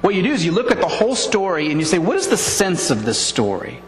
What 0.00 0.14
you 0.14 0.22
do 0.22 0.32
is 0.32 0.46
you 0.46 0.52
look 0.52 0.70
at 0.70 0.80
the 0.80 0.88
whole 0.88 1.14
story 1.14 1.70
and 1.70 1.78
you 1.78 1.84
say, 1.84 1.98
what 1.98 2.16
is 2.16 2.28
the 2.28 2.38
sense 2.38 2.90
of 2.90 3.04
this 3.04 3.20
story? 3.20 3.82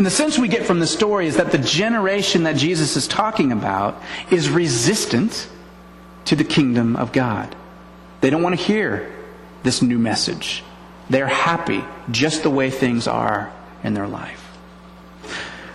And 0.00 0.06
the 0.06 0.10
sense 0.10 0.38
we 0.38 0.48
get 0.48 0.64
from 0.64 0.80
the 0.80 0.86
story 0.86 1.26
is 1.26 1.36
that 1.36 1.52
the 1.52 1.58
generation 1.58 2.44
that 2.44 2.56
Jesus 2.56 2.96
is 2.96 3.06
talking 3.06 3.52
about 3.52 4.02
is 4.30 4.48
resistant 4.48 5.46
to 6.24 6.34
the 6.34 6.42
kingdom 6.42 6.96
of 6.96 7.12
God. 7.12 7.54
They 8.22 8.30
don't 8.30 8.42
want 8.42 8.58
to 8.58 8.64
hear 8.64 9.14
this 9.62 9.82
new 9.82 9.98
message. 9.98 10.64
They're 11.10 11.26
happy 11.26 11.84
just 12.10 12.42
the 12.44 12.48
way 12.48 12.70
things 12.70 13.06
are 13.08 13.52
in 13.84 13.92
their 13.92 14.08
life. 14.08 14.56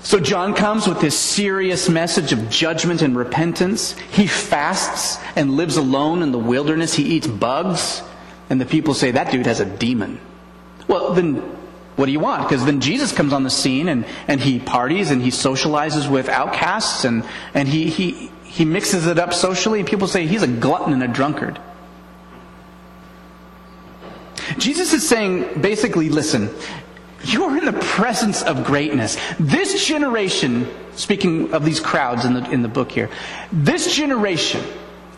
So 0.02 0.20
John 0.20 0.56
comes 0.56 0.88
with 0.88 1.02
this 1.02 1.16
serious 1.16 1.88
message 1.88 2.34
of 2.34 2.50
judgment 2.50 3.04
and 3.04 3.16
repentance. 3.16 3.92
He 4.10 4.26
fasts 4.26 5.24
and 5.36 5.56
lives 5.56 5.78
alone 5.78 6.24
in 6.24 6.32
the 6.32 6.40
wilderness. 6.40 6.96
He 6.96 7.04
eats 7.04 7.28
bugs. 7.28 8.02
And 8.50 8.60
the 8.60 8.66
people 8.66 8.96
say, 8.96 9.12
that 9.12 9.32
dude 9.32 9.46
has 9.46 9.60
a 9.60 9.66
demon. 9.66 10.20
Well, 10.88 11.14
then 11.14 11.44
what 11.96 12.08
do 12.08 12.12
you 12.12 12.20
want? 12.20 12.44
Because 12.44 12.66
then 12.66 12.82
Jesus 12.82 13.12
comes 13.12 13.32
on 13.32 13.44
the 13.44 13.50
scene 13.50 13.88
and, 13.88 14.06
and 14.28 14.42
he 14.42 14.60
parties 14.60 15.12
and 15.12 15.22
he 15.22 15.30
socializes 15.30 16.10
with 16.10 16.28
outcasts 16.28 17.06
and, 17.06 17.24
and 17.54 17.68
he, 17.68 17.90
he, 17.90 18.32
he 18.44 18.66
mixes 18.66 19.08
it 19.08 19.18
up 19.18 19.34
socially. 19.34 19.80
And 19.80 19.88
people 19.88 20.08
say 20.08 20.28
he's 20.28 20.44
a 20.44 20.48
glutton 20.48 20.92
and 20.92 21.04
a 21.04 21.08
drunkard. 21.08 21.60
Jesus 24.58 24.94
is 24.94 25.08
saying 25.08 25.62
basically, 25.62 26.10
listen, 26.10 26.50
you're 27.24 27.58
in 27.58 27.66
the 27.66 27.74
presence 27.74 28.44
of 28.44 28.66
greatness. 28.66 29.18
This 29.40 29.86
generation, 29.88 30.68
speaking 30.96 31.54
of 31.54 31.64
these 31.64 31.80
crowds 31.80 32.26
in 32.26 32.34
the, 32.34 32.52
in 32.52 32.62
the 32.62 32.68
book 32.68 32.92
here, 32.92 33.10
this 33.52 33.96
generation 33.96 34.64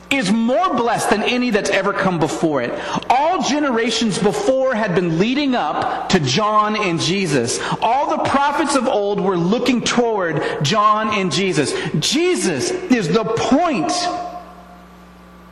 is 0.09 0.31
more 0.31 0.75
blessed 0.75 1.09
than 1.09 1.23
any 1.23 1.49
that's 1.49 1.69
ever 1.69 1.93
come 1.93 2.19
before 2.19 2.61
it. 2.61 2.71
All 3.09 3.43
generations 3.43 4.17
before 4.17 4.73
had 4.73 4.95
been 4.95 5.19
leading 5.19 5.55
up 5.55 6.09
to 6.09 6.19
John 6.19 6.75
and 6.75 6.99
Jesus. 6.99 7.59
All 7.81 8.17
the 8.17 8.29
prophets 8.29 8.75
of 8.75 8.87
old 8.87 9.19
were 9.19 9.37
looking 9.37 9.81
toward 9.81 10.43
John 10.63 11.13
and 11.13 11.31
Jesus. 11.31 11.73
Jesus 11.99 12.71
is 12.71 13.09
the 13.09 13.25
point 13.25 13.91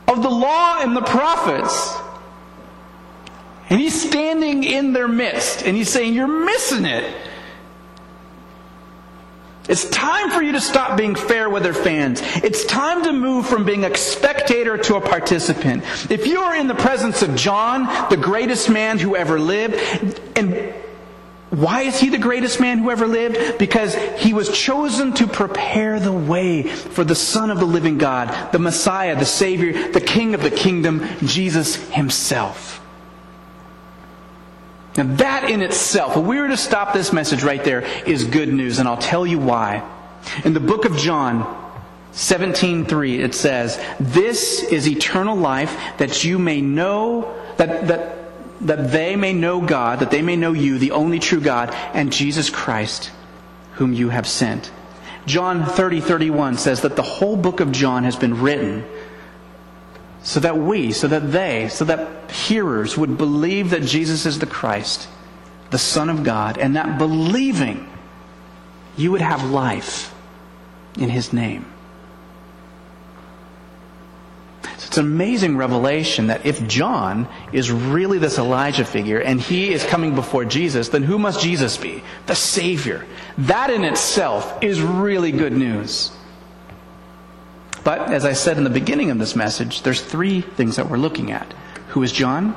of 0.08 0.22
the 0.22 0.30
law 0.30 0.78
and 0.80 0.96
the 0.96 1.02
prophets. 1.02 1.96
And 3.68 3.80
he's 3.80 4.00
standing 4.00 4.64
in 4.64 4.92
their 4.92 5.08
midst 5.08 5.62
and 5.62 5.76
he's 5.76 5.90
saying, 5.90 6.14
You're 6.14 6.44
missing 6.44 6.84
it. 6.84 7.14
It's 9.68 9.88
time 9.90 10.30
for 10.30 10.42
you 10.42 10.52
to 10.52 10.60
stop 10.60 10.96
being 10.96 11.14
fair 11.14 11.50
weather 11.50 11.72
fans. 11.72 12.20
It's 12.22 12.64
time 12.64 13.02
to 13.04 13.12
move 13.12 13.46
from 13.46 13.64
being 13.64 13.84
a 13.84 13.96
spectator 13.96 14.78
to 14.78 14.96
a 14.96 15.00
participant. 15.00 15.82
If 16.10 16.26
you 16.26 16.40
are 16.40 16.54
in 16.54 16.68
the 16.68 16.74
presence 16.74 17.22
of 17.22 17.34
John, 17.34 18.08
the 18.08 18.16
greatest 18.16 18.70
man 18.70 18.98
who 18.98 19.16
ever 19.16 19.40
lived, 19.40 20.20
and 20.36 20.72
why 21.50 21.82
is 21.82 21.98
he 21.98 22.10
the 22.10 22.18
greatest 22.18 22.60
man 22.60 22.78
who 22.78 22.90
ever 22.90 23.06
lived? 23.06 23.58
Because 23.58 23.94
he 24.18 24.32
was 24.32 24.50
chosen 24.50 25.12
to 25.14 25.26
prepare 25.26 25.98
the 25.98 26.12
way 26.12 26.64
for 26.64 27.04
the 27.04 27.14
Son 27.14 27.50
of 27.50 27.58
the 27.58 27.66
living 27.66 27.98
God, 27.98 28.52
the 28.52 28.58
Messiah, 28.58 29.16
the 29.16 29.24
Savior, 29.24 29.90
the 29.92 30.00
King 30.00 30.34
of 30.34 30.42
the 30.42 30.50
kingdom, 30.50 31.06
Jesus 31.24 31.76
himself. 31.90 32.75
Now, 34.96 35.04
that 35.16 35.50
in 35.50 35.62
itself, 35.62 36.16
if 36.16 36.24
we 36.24 36.40
were 36.40 36.48
to 36.48 36.56
stop 36.56 36.92
this 36.92 37.12
message 37.12 37.42
right 37.42 37.62
there, 37.62 37.82
is 38.06 38.24
good 38.24 38.52
news, 38.52 38.78
and 38.78 38.88
I'll 38.88 38.96
tell 38.96 39.26
you 39.26 39.38
why. 39.38 39.82
In 40.44 40.54
the 40.54 40.60
book 40.60 40.84
of 40.84 40.96
John, 40.96 41.46
17:3 42.12 43.20
it 43.20 43.34
says, 43.34 43.78
"This 44.00 44.62
is 44.62 44.88
eternal 44.88 45.36
life 45.36 45.76
that 45.98 46.24
you 46.24 46.38
may 46.38 46.60
know 46.60 47.28
that 47.58 47.88
that 47.88 48.12
that 48.62 48.90
they 48.90 49.16
may 49.16 49.34
know 49.34 49.60
God, 49.60 50.00
that 50.00 50.10
they 50.10 50.22
may 50.22 50.34
know 50.34 50.54
you, 50.54 50.78
the 50.78 50.92
only 50.92 51.18
true 51.18 51.40
God, 51.40 51.74
and 51.92 52.10
Jesus 52.10 52.48
Christ, 52.48 53.10
whom 53.74 53.92
you 53.92 54.08
have 54.08 54.26
sent." 54.26 54.70
John 55.26 55.66
30, 55.66 56.00
31 56.00 56.56
says 56.56 56.80
that 56.80 56.96
the 56.96 57.02
whole 57.02 57.36
book 57.36 57.60
of 57.60 57.70
John 57.70 58.04
has 58.04 58.16
been 58.16 58.40
written 58.40 58.84
so 60.26 60.40
that 60.40 60.58
we, 60.58 60.90
so 60.90 61.06
that 61.06 61.30
they, 61.30 61.68
so 61.68 61.84
that 61.84 62.32
hearers 62.32 62.98
would 62.98 63.16
believe 63.16 63.70
that 63.70 63.82
Jesus 63.82 64.26
is 64.26 64.40
the 64.40 64.46
Christ, 64.46 65.06
the 65.70 65.78
Son 65.78 66.10
of 66.10 66.24
God, 66.24 66.58
and 66.58 66.74
that 66.74 66.98
believing 66.98 67.88
you 68.96 69.12
would 69.12 69.20
have 69.20 69.48
life 69.48 70.12
in 70.98 71.10
His 71.10 71.32
name. 71.32 71.64
So 74.64 74.70
it's 74.88 74.98
an 74.98 75.06
amazing 75.06 75.56
revelation 75.56 76.26
that 76.26 76.44
if 76.44 76.66
John 76.66 77.28
is 77.52 77.70
really 77.70 78.18
this 78.18 78.36
Elijah 78.36 78.84
figure 78.84 79.20
and 79.20 79.40
he 79.40 79.72
is 79.72 79.84
coming 79.84 80.16
before 80.16 80.44
Jesus, 80.44 80.88
then 80.88 81.04
who 81.04 81.20
must 81.20 81.40
Jesus 81.40 81.76
be? 81.76 82.02
The 82.26 82.34
Savior. 82.34 83.06
That 83.38 83.70
in 83.70 83.84
itself 83.84 84.64
is 84.64 84.80
really 84.80 85.30
good 85.30 85.52
news. 85.52 86.15
But 87.86 88.12
as 88.12 88.24
I 88.24 88.32
said 88.32 88.58
in 88.58 88.64
the 88.64 88.70
beginning 88.70 89.12
of 89.12 89.20
this 89.20 89.36
message, 89.36 89.82
there's 89.82 90.00
three 90.00 90.40
things 90.40 90.74
that 90.74 90.90
we're 90.90 90.96
looking 90.96 91.30
at. 91.30 91.54
Who 91.90 92.02
is 92.02 92.10
John? 92.10 92.56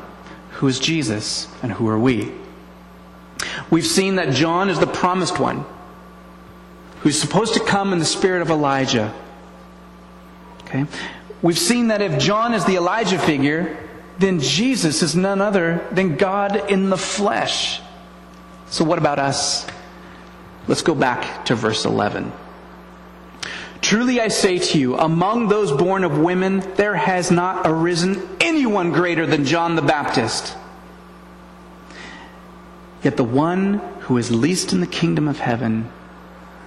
Who 0.54 0.68
is 0.68 0.80
Jesus? 0.80 1.48
And 1.62 1.72
who 1.72 1.88
are 1.88 2.00
we? 2.00 2.32
We've 3.70 3.86
seen 3.86 4.16
that 4.16 4.34
John 4.34 4.72
is 4.72 4.80
the 4.80 4.88
promised 4.88 5.40
one 5.40 5.66
who's 7.02 7.22
supposed 7.22 7.54
to 7.54 7.60
come 7.60 7.94
in 7.94 8.00
the 8.00 8.06
spirit 8.06 8.42
of 8.42 8.50
Elijah. 8.50 9.14
Okay? 10.64 10.86
We've 11.44 11.60
seen 11.60 11.90
that 11.90 12.02
if 12.02 12.20
John 12.20 12.56
is 12.56 12.66
the 12.66 12.78
Elijah 12.78 13.20
figure, 13.20 13.78
then 14.18 14.40
Jesus 14.40 15.04
is 15.04 15.16
none 15.16 15.42
other 15.42 15.86
than 15.92 16.16
God 16.16 16.72
in 16.72 16.90
the 16.90 16.98
flesh. 16.98 17.82
So, 18.72 18.84
what 18.84 18.98
about 18.98 19.20
us? 19.20 19.68
Let's 20.68 20.82
go 20.82 20.96
back 20.96 21.46
to 21.46 21.54
verse 21.54 21.86
11. 21.86 22.32
Truly 23.82 24.20
I 24.20 24.28
say 24.28 24.60
to 24.60 24.80
you, 24.80 24.98
among 24.98 25.48
those 25.48 25.72
born 25.72 26.04
of 26.04 26.18
women, 26.18 26.60
there 26.76 26.96
has 26.96 27.32
not 27.32 27.62
arisen 27.66 28.28
anyone 28.40 28.92
greater 28.92 29.26
than 29.26 29.46
John 29.46 29.76
the 29.76 29.82
Baptist. 29.82 30.56
Yet 33.04 33.16
the 33.16 33.24
one 33.24 33.76
who 34.02 34.18
is 34.18 34.32
least 34.32 34.74
in 34.74 34.82
the 34.82 34.88
kingdom 34.88 35.28
of 35.28 35.40
heaven 35.40 35.90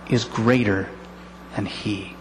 is 0.09 0.25
greater 0.25 0.89
than 1.55 1.67
he. 1.67 2.17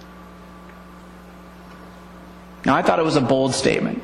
Now, 2.65 2.75
I 2.75 2.81
thought 2.81 2.99
it 2.99 3.05
was 3.05 3.15
a 3.15 3.21
bold 3.21 3.55
statement 3.55 4.03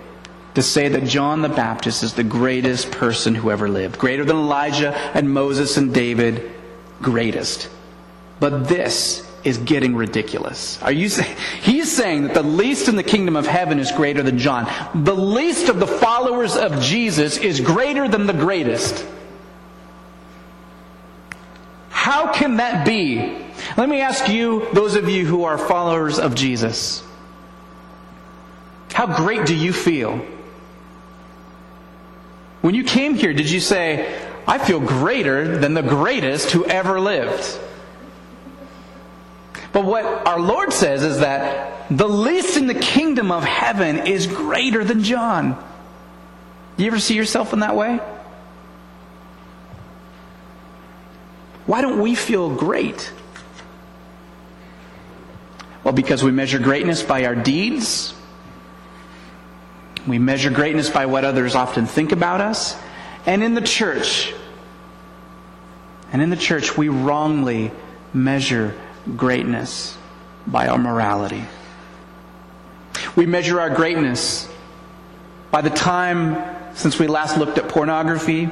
to 0.55 0.63
say 0.63 0.87
that 0.87 1.03
John 1.03 1.41
the 1.41 1.49
Baptist 1.49 2.01
is 2.01 2.13
the 2.13 2.23
greatest 2.23 2.91
person 2.91 3.35
who 3.35 3.51
ever 3.51 3.69
lived, 3.69 3.99
greater 3.99 4.25
than 4.25 4.37
Elijah 4.37 4.95
and 5.13 5.29
Moses 5.29 5.77
and 5.77 5.93
David, 5.93 6.49
greatest. 7.01 7.69
But 8.39 8.67
this 8.67 9.26
is 9.47 9.57
getting 9.59 9.95
ridiculous. 9.95 10.81
Are 10.83 10.91
you 10.91 11.07
saying, 11.07 11.37
he's 11.61 11.89
saying 11.89 12.23
that 12.23 12.33
the 12.33 12.43
least 12.43 12.89
in 12.89 12.97
the 12.97 13.03
kingdom 13.03 13.37
of 13.37 13.47
heaven 13.47 13.79
is 13.79 13.91
greater 13.93 14.21
than 14.21 14.37
John. 14.37 14.67
The 14.93 15.15
least 15.15 15.69
of 15.69 15.79
the 15.79 15.87
followers 15.87 16.57
of 16.57 16.81
Jesus 16.81 17.37
is 17.37 17.61
greater 17.61 18.09
than 18.09 18.27
the 18.27 18.33
greatest. 18.33 19.05
How 21.89 22.33
can 22.33 22.57
that 22.57 22.85
be? 22.85 23.37
Let 23.77 23.87
me 23.87 24.01
ask 24.01 24.27
you, 24.27 24.67
those 24.73 24.95
of 24.95 25.07
you 25.07 25.25
who 25.25 25.45
are 25.45 25.57
followers 25.57 26.19
of 26.19 26.35
Jesus, 26.35 27.03
how 28.93 29.15
great 29.15 29.45
do 29.45 29.55
you 29.55 29.71
feel? 29.71 30.21
When 32.61 32.75
you 32.75 32.83
came 32.83 33.15
here, 33.15 33.33
did 33.33 33.49
you 33.49 33.61
say, 33.61 34.21
I 34.45 34.57
feel 34.57 34.79
greater 34.79 35.57
than 35.57 35.73
the 35.73 35.83
greatest 35.83 36.51
who 36.51 36.65
ever 36.65 36.99
lived? 36.99 37.59
But 39.77 39.85
what 39.85 40.05
our 40.25 40.39
Lord 40.39 40.73
says 40.73 41.03
is 41.03 41.19
that 41.19 41.85
the 41.95 42.09
least 42.09 42.57
in 42.57 42.65
the 42.65 42.73
kingdom 42.73 43.31
of 43.31 43.43
heaven 43.43 44.07
is 44.07 44.25
greater 44.25 44.83
than 44.83 45.03
John. 45.03 45.51
Do 46.75 46.83
you 46.83 46.89
ever 46.89 46.99
see 46.99 47.13
yourself 47.13 47.53
in 47.53 47.59
that 47.59 47.75
way? 47.75 47.99
Why 51.67 51.81
don't 51.81 52.01
we 52.01 52.15
feel 52.15 52.55
great? 52.55 53.13
Well, 55.83 55.93
because 55.93 56.23
we 56.23 56.31
measure 56.31 56.57
greatness 56.57 57.03
by 57.03 57.25
our 57.25 57.35
deeds. 57.35 58.15
We 60.07 60.17
measure 60.17 60.49
greatness 60.49 60.89
by 60.89 61.05
what 61.05 61.23
others 61.23 61.53
often 61.53 61.85
think 61.85 62.11
about 62.11 62.41
us. 62.41 62.75
And 63.27 63.43
in 63.43 63.53
the 63.53 63.61
church, 63.61 64.33
and 66.11 66.19
in 66.19 66.31
the 66.31 66.35
church, 66.35 66.75
we 66.75 66.89
wrongly 66.89 67.69
measure 68.11 68.73
greatness 69.15 69.97
by 70.45 70.67
our 70.67 70.77
morality. 70.77 71.43
We 73.15 73.25
measure 73.25 73.59
our 73.59 73.69
greatness 73.69 74.47
by 75.51 75.61
the 75.61 75.69
time 75.69 76.75
since 76.75 76.99
we 76.99 77.07
last 77.07 77.37
looked 77.37 77.57
at 77.57 77.69
pornography. 77.69 78.49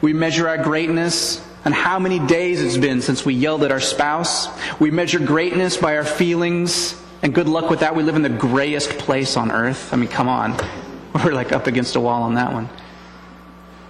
We 0.00 0.12
measure 0.12 0.48
our 0.48 0.58
greatness 0.58 1.44
and 1.64 1.74
how 1.74 1.98
many 1.98 2.18
days 2.18 2.62
it's 2.62 2.76
been 2.76 3.02
since 3.02 3.24
we 3.24 3.34
yelled 3.34 3.64
at 3.64 3.72
our 3.72 3.80
spouse. 3.80 4.48
We 4.80 4.90
measure 4.90 5.18
greatness 5.18 5.76
by 5.76 5.96
our 5.96 6.04
feelings. 6.04 7.00
And 7.22 7.34
good 7.34 7.48
luck 7.48 7.70
with 7.70 7.80
that. 7.80 7.96
We 7.96 8.02
live 8.02 8.16
in 8.16 8.22
the 8.22 8.28
grayest 8.28 8.90
place 8.98 9.36
on 9.36 9.50
earth. 9.50 9.92
I 9.92 9.96
mean, 9.96 10.08
come 10.08 10.28
on. 10.28 10.56
We're 11.24 11.32
like 11.32 11.52
up 11.52 11.66
against 11.66 11.96
a 11.96 12.00
wall 12.00 12.22
on 12.22 12.34
that 12.34 12.52
one. 12.52 12.68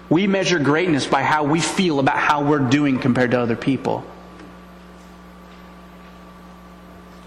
We 0.09 0.26
measure 0.26 0.59
greatness 0.59 1.07
by 1.07 1.22
how 1.22 1.44
we 1.44 1.61
feel 1.61 1.98
about 1.98 2.16
how 2.16 2.44
we're 2.44 2.61
doing 2.61 3.00
compared 3.00 3.33
to 3.33 3.40
other 3.40 3.57
people. 3.57 4.07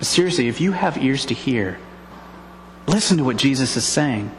Seriously, 0.02 0.48
if 0.48 0.62
you 0.62 0.72
have 0.72 0.98
ears 0.98 1.26
to 1.26 1.34
hear, 1.34 1.78
listen 2.88 3.18
to 3.18 3.24
what 3.24 3.38
Jesus 3.38 3.76
is 3.76 3.86
saying. 3.86 4.32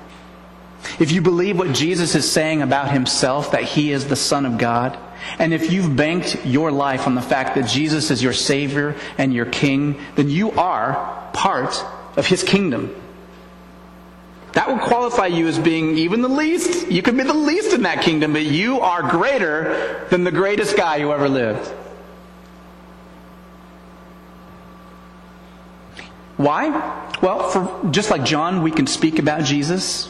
If 0.98 1.12
you 1.12 1.20
believe 1.20 1.58
what 1.58 1.74
Jesus 1.74 2.14
is 2.14 2.30
saying 2.30 2.62
about 2.62 2.90
himself, 2.90 3.52
that 3.52 3.64
he 3.64 3.92
is 3.92 4.06
the 4.06 4.16
Son 4.16 4.46
of 4.46 4.56
God, 4.56 4.98
and 5.38 5.52
if 5.52 5.70
you've 5.70 5.94
banked 5.94 6.46
your 6.46 6.72
life 6.72 7.06
on 7.06 7.14
the 7.14 7.22
fact 7.22 7.54
that 7.54 7.68
Jesus 7.68 8.10
is 8.10 8.22
your 8.22 8.32
Savior 8.32 8.96
and 9.18 9.34
your 9.34 9.44
King, 9.46 10.00
then 10.16 10.30
you 10.30 10.52
are 10.52 11.28
part 11.34 11.84
of 12.16 12.26
his 12.26 12.42
kingdom. 12.42 12.94
That 14.52 14.68
will 14.68 14.78
qualify 14.78 15.26
you 15.26 15.46
as 15.46 15.58
being 15.58 15.96
even 15.98 16.22
the 16.22 16.28
least. 16.28 16.90
You 16.90 17.02
could 17.02 17.16
be 17.16 17.22
the 17.22 17.32
least 17.32 17.72
in 17.72 17.82
that 17.82 18.02
kingdom, 18.02 18.32
but 18.32 18.42
you 18.42 18.80
are 18.80 19.02
greater 19.08 20.06
than 20.10 20.24
the 20.24 20.32
greatest 20.32 20.76
guy 20.76 21.00
who 21.00 21.12
ever 21.12 21.28
lived. 21.28 21.70
Why? 26.40 26.70
Well, 27.20 27.50
for, 27.50 27.90
just 27.90 28.10
like 28.10 28.24
John, 28.24 28.62
we 28.62 28.70
can 28.70 28.86
speak 28.86 29.18
about 29.18 29.44
Jesus, 29.44 30.08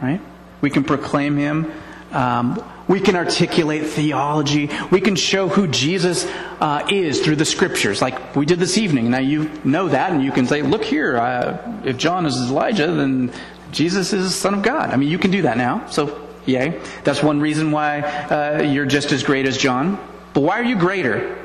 right? 0.00 0.20
We 0.60 0.70
can 0.70 0.84
proclaim 0.84 1.36
him. 1.36 1.72
Um, 2.12 2.62
we 2.86 3.00
can 3.00 3.16
articulate 3.16 3.86
theology. 3.86 4.70
We 4.92 5.00
can 5.00 5.16
show 5.16 5.48
who 5.48 5.66
Jesus 5.66 6.26
uh, 6.60 6.86
is 6.88 7.22
through 7.22 7.36
the 7.36 7.44
scriptures, 7.44 8.00
like 8.00 8.36
we 8.36 8.46
did 8.46 8.60
this 8.60 8.78
evening. 8.78 9.10
Now 9.10 9.18
you 9.18 9.50
know 9.64 9.88
that, 9.88 10.12
and 10.12 10.22
you 10.22 10.30
can 10.30 10.46
say, 10.46 10.62
"Look 10.62 10.84
here, 10.84 11.16
uh, 11.16 11.80
if 11.84 11.96
John 11.96 12.24
is 12.24 12.36
Elijah, 12.36 12.86
then 12.92 13.32
Jesus 13.72 14.12
is 14.12 14.26
the 14.26 14.30
Son 14.30 14.54
of 14.54 14.62
God." 14.62 14.90
I 14.90 14.96
mean, 14.96 15.08
you 15.08 15.18
can 15.18 15.32
do 15.32 15.42
that 15.42 15.56
now. 15.56 15.88
So, 15.88 16.24
yay! 16.46 16.80
That's 17.02 17.20
one 17.20 17.40
reason 17.40 17.72
why 17.72 18.02
uh, 18.02 18.62
you're 18.62 18.86
just 18.86 19.10
as 19.10 19.24
great 19.24 19.44
as 19.44 19.58
John. 19.58 19.98
But 20.34 20.42
why 20.42 20.60
are 20.60 20.64
you 20.64 20.76
greater? 20.76 21.36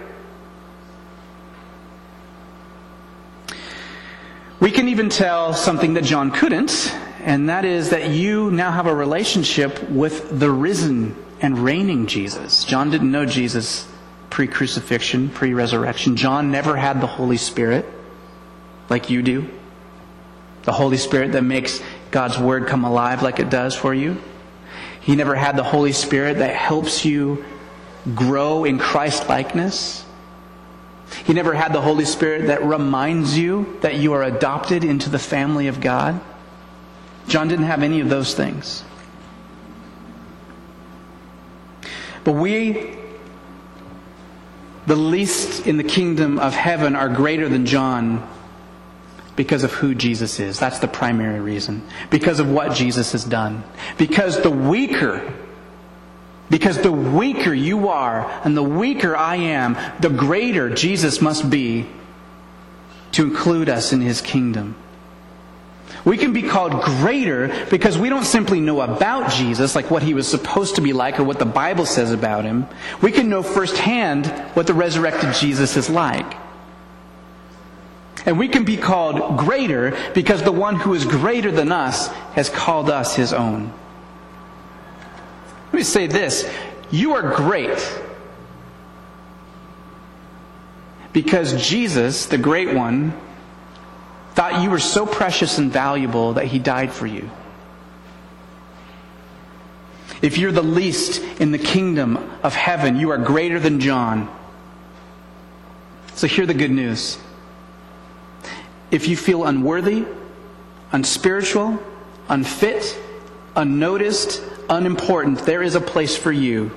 We 4.60 4.72
can 4.72 4.89
even 5.00 5.10
tell 5.10 5.54
something 5.54 5.94
that 5.94 6.04
John 6.04 6.30
couldn't, 6.30 6.94
and 7.24 7.48
that 7.48 7.64
is 7.64 7.92
that 7.92 8.10
you 8.10 8.52
now 8.52 8.70
have 8.70 8.86
a 8.86 8.94
relationship 8.94 9.90
with 9.90 10.38
the 10.38 10.52
risen 10.52 11.16
and 11.40 11.58
reigning 11.58 12.06
Jesus. 12.06 12.66
John 12.66 12.90
didn't 12.90 13.10
know 13.10 13.26
Jesus 13.26 13.88
pre 14.30 14.46
crucifixion, 14.46 15.30
pre 15.30 15.54
resurrection. 15.54 16.18
John 16.18 16.52
never 16.52 16.76
had 16.76 17.00
the 17.00 17.08
Holy 17.08 17.38
Spirit 17.38 17.86
like 18.90 19.10
you 19.10 19.22
do. 19.22 19.50
The 20.64 20.74
Holy 20.74 20.98
Spirit 20.98 21.32
that 21.32 21.44
makes 21.44 21.82
God's 22.12 22.38
Word 22.38 22.68
come 22.68 22.84
alive 22.84 23.24
like 23.24 23.40
it 23.40 23.50
does 23.50 23.76
for 23.76 23.94
you. 23.94 24.22
He 25.00 25.16
never 25.16 25.34
had 25.34 25.56
the 25.56 25.64
Holy 25.64 25.94
Spirit 25.94 26.40
that 26.40 26.54
helps 26.54 27.06
you 27.06 27.46
grow 28.16 28.66
in 28.66 28.78
Christ 28.78 29.30
likeness. 29.30 30.04
He 31.26 31.34
never 31.34 31.54
had 31.54 31.74
the 31.74 31.82
Holy 31.82 32.06
Spirit 32.06 32.48
that 32.48 32.63
reminds 32.63 33.38
you 33.38 33.78
that 33.82 33.95
you 33.95 34.13
are 34.13 34.24
adopted 34.24 34.84
into 34.84 35.10
the 35.10 35.19
family 35.19 35.67
of 35.67 35.82
God. 35.82 36.19
John 37.28 37.48
didn't 37.48 37.65
have 37.65 37.84
any 37.84 38.00
of 38.00 38.10
those 38.10 38.34
things. 38.34 38.84
But 42.24 42.34
we, 42.34 42.95
the 44.88 44.95
least 44.95 45.65
in 45.65 45.78
the 45.78 45.84
kingdom 45.84 46.39
of 46.39 46.54
heaven, 46.54 46.95
are 46.95 47.10
greater 47.10 47.48
than 47.50 47.65
John 47.65 48.28
because 49.36 49.63
of 49.63 49.72
who 49.72 49.95
Jesus 49.95 50.39
is. 50.39 50.60
That's 50.60 50.80
the 50.80 50.88
primary 50.88 51.39
reason. 51.39 51.88
Because 52.10 52.39
of 52.39 52.52
what 52.52 52.74
Jesus 52.74 53.13
has 53.13 53.24
done. 53.24 53.63
Because 53.98 54.41
the 54.41 54.52
weaker 54.52 55.34
because 56.50 56.78
the 56.80 56.92
weaker 56.92 57.54
you 57.54 57.90
are 57.90 58.30
and 58.44 58.58
the 58.58 58.64
weaker 58.64 59.16
I 59.16 59.36
am, 59.36 59.78
the 60.00 60.10
greater 60.10 60.70
Jesus 60.70 61.22
must 61.22 61.50
be 61.50 61.88
to 63.12 63.24
include 63.24 63.70
us 63.70 63.94
in 63.94 64.02
his 64.02 64.22
kingdom. 64.22 64.76
We 66.06 66.18
can 66.18 66.34
be 66.34 66.44
called 66.44 66.82
greater 66.82 67.66
because 67.70 67.98
we 67.98 68.10
don't 68.10 68.24
simply 68.24 68.62
know 68.62 68.82
about 68.82 69.32
Jesus, 69.32 69.76
like 69.76 69.92
what 69.92 70.04
he 70.04 70.14
was 70.14 70.28
supposed 70.28 70.76
to 70.76 70.82
be 70.82 70.94
like 70.94 71.20
or 71.20 71.24
what 71.24 71.40
the 71.40 71.46
Bible 71.46 71.86
says 71.86 72.12
about 72.12 72.46
him. 72.46 72.68
We 73.02 73.12
can 73.12 73.30
know 73.30 73.44
firsthand 73.44 74.28
what 74.56 74.68
the 74.68 74.74
resurrected 74.74 75.34
Jesus 75.36 75.76
is 75.78 75.90
like. 75.90 76.36
And 78.26 78.38
we 78.38 78.48
can 78.48 78.64
be 78.66 78.78
called 78.78 79.38
greater 79.38 79.98
because 80.14 80.44
the 80.44 80.52
one 80.52 80.76
who 80.76 80.94
is 80.94 81.06
greater 81.06 81.52
than 81.52 81.72
us 81.72 82.08
has 82.34 82.50
called 82.50 82.90
us 82.90 83.16
his 83.16 83.34
own. 83.34 83.74
Let 85.70 85.74
me 85.74 85.84
say 85.84 86.08
this 86.08 86.50
you 86.92 87.14
are 87.14 87.36
great 87.36 88.02
because 91.14 91.68
Jesus, 91.68 92.26
the 92.26 92.38
great 92.38 92.74
one, 92.74 93.14
thought 94.34 94.64
you 94.64 94.70
were 94.70 94.80
so 94.80 95.06
precious 95.06 95.58
and 95.58 95.72
valuable 95.72 96.34
that 96.34 96.46
he 96.46 96.60
died 96.60 96.92
for 96.92 97.06
you. 97.06 97.30
If 100.22 100.38
you're 100.38 100.52
the 100.52 100.64
least 100.64 101.22
in 101.40 101.52
the 101.52 101.58
kingdom 101.58 102.18
of 102.44 102.54
heaven, 102.56 102.98
you 102.98 103.12
are 103.12 103.18
greater 103.18 103.60
than 103.60 103.80
John. 103.80 104.34
So 106.16 106.28
hear 106.28 106.46
the 106.46 106.54
good 106.54 106.72
news. 106.72 107.18
If 108.92 109.08
you 109.08 109.16
feel 109.16 109.46
unworthy, 109.46 110.06
unspiritual, 110.92 111.82
unfit, 112.28 113.00
unnoticed, 113.56 114.42
unimportant, 114.70 115.40
there 115.40 115.64
is 115.64 115.76
a 115.76 115.82
place 115.82 116.16
for 116.16 116.32
you, 116.32 116.72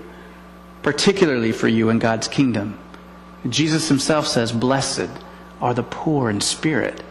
particularly 0.82 1.52
for 1.52 1.68
you 1.68 1.90
in 1.90 1.98
God's 1.98 2.28
kingdom. 2.28 2.78
Jesus 3.48 3.88
himself 3.88 4.26
says, 4.26 4.52
Blessed 4.52 5.10
are 5.60 5.74
the 5.74 5.82
poor 5.82 6.30
in 6.30 6.40
spirit, 6.40 7.02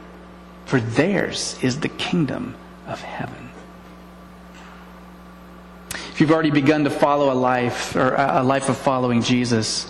for 0.66 0.80
theirs 0.80 1.58
is 1.62 1.80
the 1.80 1.90
kingdom 1.90 2.56
of 2.88 3.02
heaven. 3.02 3.50
If 5.94 6.20
you've 6.20 6.32
already 6.32 6.52
begun 6.52 6.84
to 6.84 6.90
follow 6.90 7.32
a 7.32 7.36
life, 7.36 7.96
or 7.96 8.16
a 8.16 8.44
life 8.44 8.70
of 8.70 8.78
following 8.78 9.22
Jesus, 9.22 9.88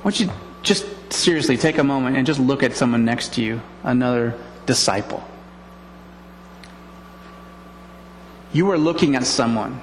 I 0.00 0.04
want 0.04 0.20
you 0.20 0.30
just 0.62 0.86
seriously 1.12 1.56
take 1.56 1.78
a 1.78 1.84
moment 1.84 2.16
and 2.16 2.26
just 2.26 2.40
look 2.40 2.62
at 2.62 2.74
someone 2.74 3.04
next 3.04 3.34
to 3.34 3.42
you, 3.42 3.60
another 3.82 4.34
disciple. 4.66 5.24
You 8.52 8.70
are 8.72 8.78
looking 8.78 9.14
at 9.16 9.24
someone 9.24 9.80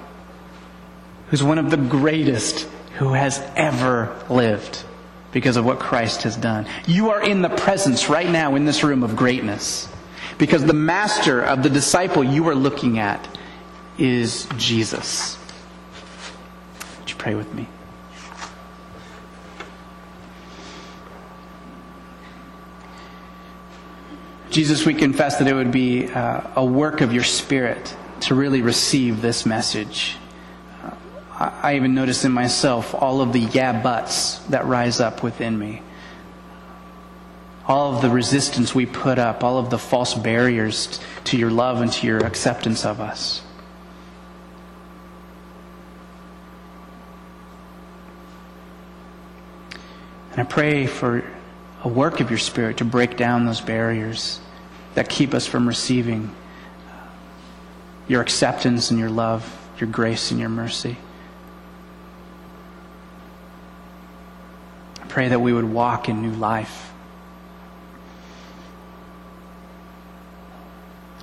who's 1.30 1.44
one 1.44 1.58
of 1.58 1.70
the 1.70 1.78
greatest 1.78 2.68
who 2.98 3.14
has 3.14 3.40
ever 3.56 4.16
lived 4.30 4.84
because 5.32 5.56
of 5.56 5.66
what 5.66 5.80
Christ 5.80 6.24
has 6.24 6.36
done. 6.36 6.66
You 6.86 7.12
are 7.12 7.22
in 7.22 7.42
the 7.42 7.50
presence 7.50 8.10
right 8.10 8.30
now 8.30 8.56
in 8.56 8.66
this 8.66 8.84
room 8.84 9.04
of 9.04 9.16
greatness 9.16 9.88
because 10.38 10.66
the 10.66 10.74
master 10.74 11.42
of 11.42 11.64
the 11.64 11.70
disciple 11.70 12.24
you 12.24 12.48
are 12.50 12.56
looking 12.56 13.00
at 13.00 13.28
is 13.98 14.48
Jesus. 14.58 15.38
Would 17.00 17.10
you 17.10 17.16
pray 17.16 17.36
with 17.36 17.54
me? 17.54 17.68
Jesus, 24.50 24.86
we 24.86 24.94
confess 24.94 25.38
that 25.38 25.48
it 25.48 25.54
would 25.54 25.72
be 25.72 26.08
uh, 26.08 26.42
a 26.56 26.66
work 26.66 27.02
of 27.02 27.14
your 27.14 27.24
Spirit 27.24 27.96
to 28.22 28.36
really 28.36 28.62
receive 28.62 29.22
this 29.22 29.46
message. 29.46 30.18
I 31.40 31.76
even 31.76 31.94
notice 31.94 32.26
in 32.26 32.32
myself 32.32 32.96
all 32.96 33.22
of 33.22 33.32
the 33.32 33.42
yeah 33.42 33.82
buts 33.82 34.40
that 34.46 34.66
rise 34.66 35.00
up 35.00 35.22
within 35.22 35.58
me. 35.58 35.82
All 37.68 37.96
of 37.96 38.02
the 38.02 38.10
resistance 38.10 38.74
we 38.74 38.86
put 38.86 39.20
up, 39.20 39.44
all 39.44 39.58
of 39.58 39.70
the 39.70 39.78
false 39.78 40.16
barriers 40.16 41.00
to 41.26 41.38
your 41.38 41.52
love 41.52 41.82
and 41.82 41.92
to 41.94 42.08
your 42.08 42.26
acceptance 42.26 42.86
of 42.86 43.00
us. 43.00 43.44
And 50.32 50.42
I 50.42 50.44
pray 50.44 50.88
for 50.88 51.24
a 51.84 51.88
work 51.88 52.20
of 52.20 52.30
your 52.30 52.40
Spirit 52.40 52.78
to 52.78 52.86
break 52.86 53.18
down 53.18 53.46
those 53.46 53.62
barriers 53.62 54.40
that 54.94 55.10
keep 55.10 55.34
us 55.34 55.46
from 55.46 55.68
receiving 55.68 56.32
your 58.08 58.22
acceptance 58.22 58.90
and 58.90 59.00
your 59.00 59.10
love, 59.10 59.70
your 59.80 59.90
grace 59.90 60.32
and 60.32 60.40
your 60.40 60.50
mercy. 60.50 60.98
I 65.02 65.08
pray 65.08 65.28
that 65.30 65.40
we 65.40 65.52
would 65.54 65.66
walk 65.66 66.10
in 66.10 66.22
new 66.22 66.32
life. 66.32 66.94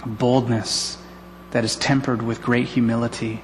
A 0.03 0.09
boldness 0.09 0.99
that 1.53 1.65
is 1.65 1.77
tempered 1.77 2.21
with 2.21 2.43
great 2.43 2.67
humility. 2.67 3.41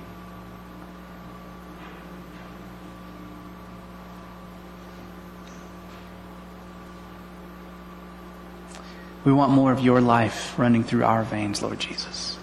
We 9.24 9.32
want 9.32 9.52
more 9.52 9.70
of 9.70 9.80
your 9.80 10.00
life 10.00 10.58
running 10.58 10.82
through 10.82 11.04
our 11.04 11.22
veins, 11.22 11.62
Lord 11.62 11.78
Jesus. 11.78 12.39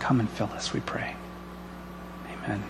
Come 0.00 0.18
and 0.18 0.28
fill 0.28 0.50
us, 0.54 0.72
we 0.72 0.80
pray. 0.80 1.14
Amen. 2.26 2.64